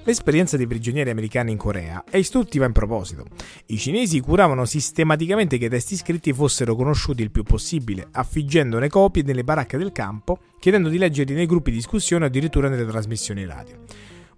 [0.04, 3.24] L'esperienza dei prigionieri americani in Corea è istruttiva in proposito.
[3.66, 9.24] I cinesi curavano sistematicamente che i testi scritti fossero conosciuti il più possibile, affiggendone copie
[9.24, 13.44] nelle baracche del campo, chiedendo di leggerli nei gruppi di discussione o addirittura nelle trasmissioni
[13.44, 13.74] radio.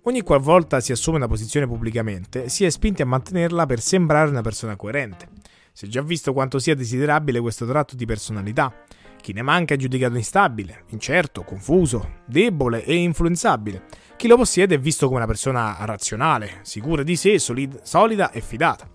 [0.02, 4.40] Ogni qualvolta si assume una posizione pubblicamente, si è spinti a mantenerla per sembrare una
[4.40, 5.28] persona coerente.
[5.72, 8.72] Si è già visto quanto sia desiderabile questo tratto di personalità.
[9.20, 13.84] Chi ne manca è giudicato instabile, incerto, confuso, debole e influenzabile.
[14.16, 18.40] Chi lo possiede è visto come una persona razionale, sicura di sé, solid- solida e
[18.40, 18.88] fidata.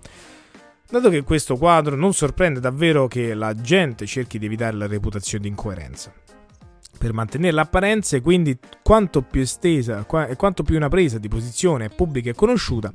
[0.89, 5.43] Dato che questo quadro non sorprende davvero che la gente cerchi di evitare la reputazione
[5.43, 6.14] di incoerenza.
[7.04, 11.84] Per mantenere l'apparenza e quindi quanto più estesa e quanto più una presa di posizione
[11.84, 12.93] è pubblica e conosciuta,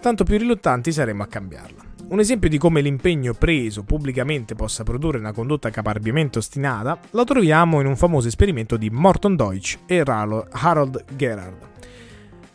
[0.00, 1.80] tanto più riluttanti saremo a cambiarla.
[2.08, 7.78] Un esempio di come l'impegno preso pubblicamente possa produrre una condotta caparbiamente ostinata lo troviamo
[7.80, 11.69] in un famoso esperimento di Morton Deutsch e Harold Gerhard.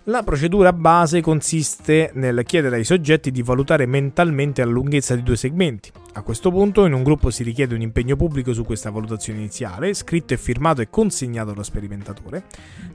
[0.07, 5.35] La procedura base consiste nel chiedere ai soggetti di valutare mentalmente la lunghezza di due
[5.35, 5.91] segmenti.
[6.13, 9.95] A questo punto in un gruppo si richiede un impegno pubblico su questa valutazione iniziale,
[9.95, 12.43] scritto e firmato e consegnato allo sperimentatore.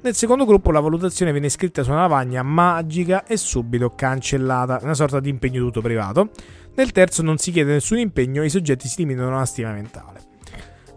[0.03, 4.95] Nel secondo gruppo la valutazione viene scritta su una lavagna magica e subito cancellata, una
[4.95, 6.31] sorta di impegno tutto privato.
[6.77, 9.73] Nel terzo non si chiede nessun impegno e i soggetti si limitano a una stima
[9.73, 10.30] mentale.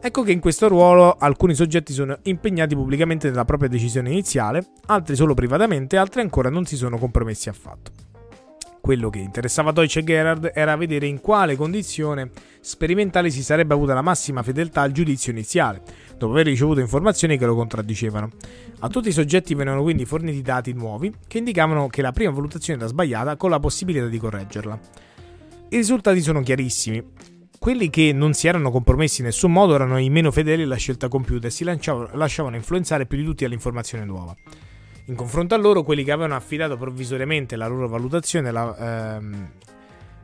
[0.06, 5.16] Ecco che in questo ruolo alcuni soggetti sono impegnati pubblicamente nella propria decisione iniziale, altri
[5.16, 7.92] solo privatamente, altri ancora non si sono compromessi affatto.
[8.82, 13.94] Quello che interessava Deutsche e Gerhard era vedere in quale condizione sperimentale si sarebbe avuta
[13.94, 15.82] la massima fedeltà al giudizio iniziale,
[16.18, 18.30] dopo aver ricevuto informazioni che lo contraddicevano.
[18.80, 22.78] A tutti i soggetti venivano quindi forniti dati nuovi che indicavano che la prima valutazione
[22.78, 24.78] era sbagliata con la possibilità di correggerla.
[25.70, 27.32] I risultati sono chiarissimi.
[27.64, 31.08] Quelli che non si erano compromessi in nessun modo erano i meno fedeli alla scelta
[31.08, 34.36] compiuta e si lasciavano influenzare più di tutti dall'informazione nuova.
[35.06, 39.52] In confronto a loro, quelli che avevano affidato provvisoriamente la loro valutazione la, ehm,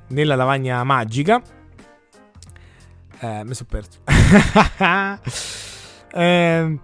[0.08, 1.42] nella lavagna magica.
[3.22, 4.00] Eh, mi sono perso.
[6.12, 6.78] eh,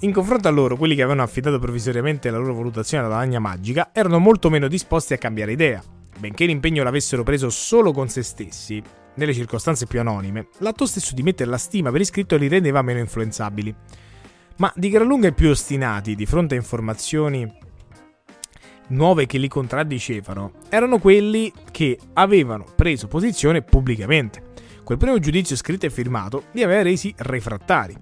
[0.00, 3.90] in confronto a loro, quelli che avevano affidato provvisoriamente la loro valutazione alla lavagna magica
[3.92, 5.80] erano molto meno disposti a cambiare idea.
[6.18, 8.82] Benché l'impegno l'avessero preso solo con se stessi,
[9.14, 12.98] nelle circostanze più anonime, l'atto stesso di mettere la stima per iscritto li rendeva meno
[12.98, 13.74] influenzabili.
[14.56, 17.50] Ma di gran lunga i più ostinati di fronte a informazioni
[18.88, 24.50] nuove che li contraddicevano erano quelli che avevano preso posizione pubblicamente.
[24.84, 27.96] Quel primo giudizio scritto e firmato li aveva resi refrattari.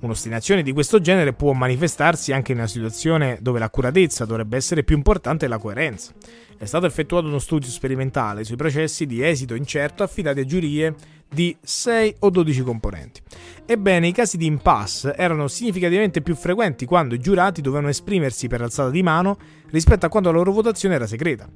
[0.00, 4.94] Un'ostinazione di questo genere può manifestarsi anche in una situazione dove l'accuratezza dovrebbe essere più
[4.94, 6.12] importante della coerenza.
[6.56, 10.94] È stato effettuato uno studio sperimentale sui processi di esito incerto affidati a giurie
[11.28, 13.20] di 6 o 12 componenti.
[13.66, 18.62] Ebbene, i casi di impasse erano significativamente più frequenti quando i giurati dovevano esprimersi per
[18.62, 19.36] alzata di mano
[19.70, 21.48] rispetto a quando la loro votazione era segreta.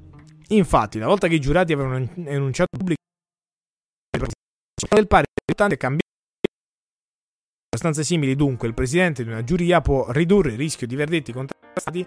[0.49, 3.01] Infatti, una volta che i giurati avevano enunciato pubblicamente
[4.89, 6.11] del pari risultante cambiato
[7.73, 12.05] circostanze simili, dunque, il presidente di una giuria può ridurre il rischio di verdetti contrastati.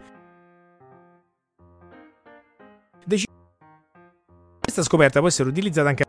[4.60, 6.04] Questa scoperta può essere utilizzata anche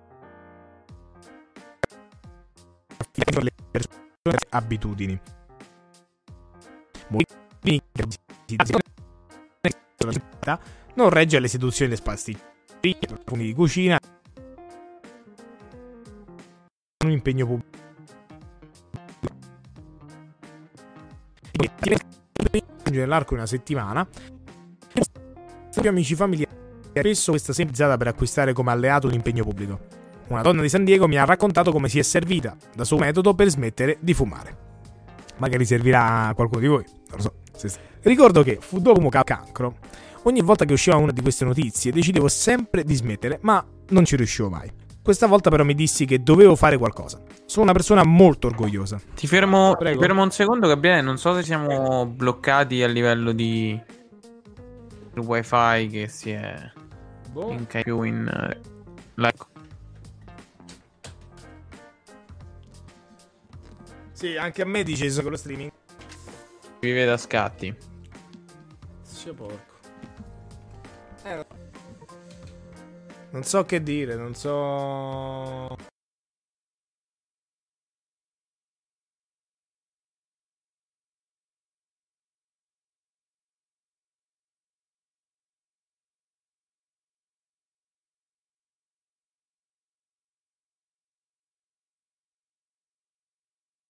[3.16, 5.20] le persone abitudini.
[10.95, 13.99] Non regge alle seduzioni delle spasticcerie, profumi di cucina,
[17.05, 17.86] un impegno pubblico.
[22.91, 24.08] Nell'arco di una settimana.
[25.80, 26.49] Più amici familiari,
[26.89, 29.80] spesso questa semplizzata per acquistare come alleato un impegno pubblico.
[30.28, 33.34] Una donna di San Diego mi ha raccontato come si è servita da suo metodo
[33.34, 34.66] per smettere di fumare.
[35.38, 37.70] Magari servirà a qualcuno di voi, non lo so.
[38.01, 39.78] Ricordo che fu dopo un cancro.
[40.24, 44.16] Ogni volta che usciva una di queste notizie decidevo sempre di smettere, ma non ci
[44.16, 44.70] riuscivo mai.
[45.08, 47.22] Questa volta però mi dissi che dovevo fare qualcosa.
[47.45, 48.99] Sono una persona molto orgogliosa.
[49.16, 50.99] Ti fermo, ti fermo un secondo, Gabriele.
[50.99, 53.70] Non so se siamo bloccati a livello di
[55.14, 56.55] il wifi che si è
[57.32, 57.51] boh.
[57.51, 58.70] in più in uh,
[59.14, 59.45] like.
[64.12, 65.72] Sì, anche a me dice con lo streaming.
[66.82, 67.74] Vive da scatti.
[69.10, 69.76] C'è porco.
[73.38, 75.96] Non so che dire, non so...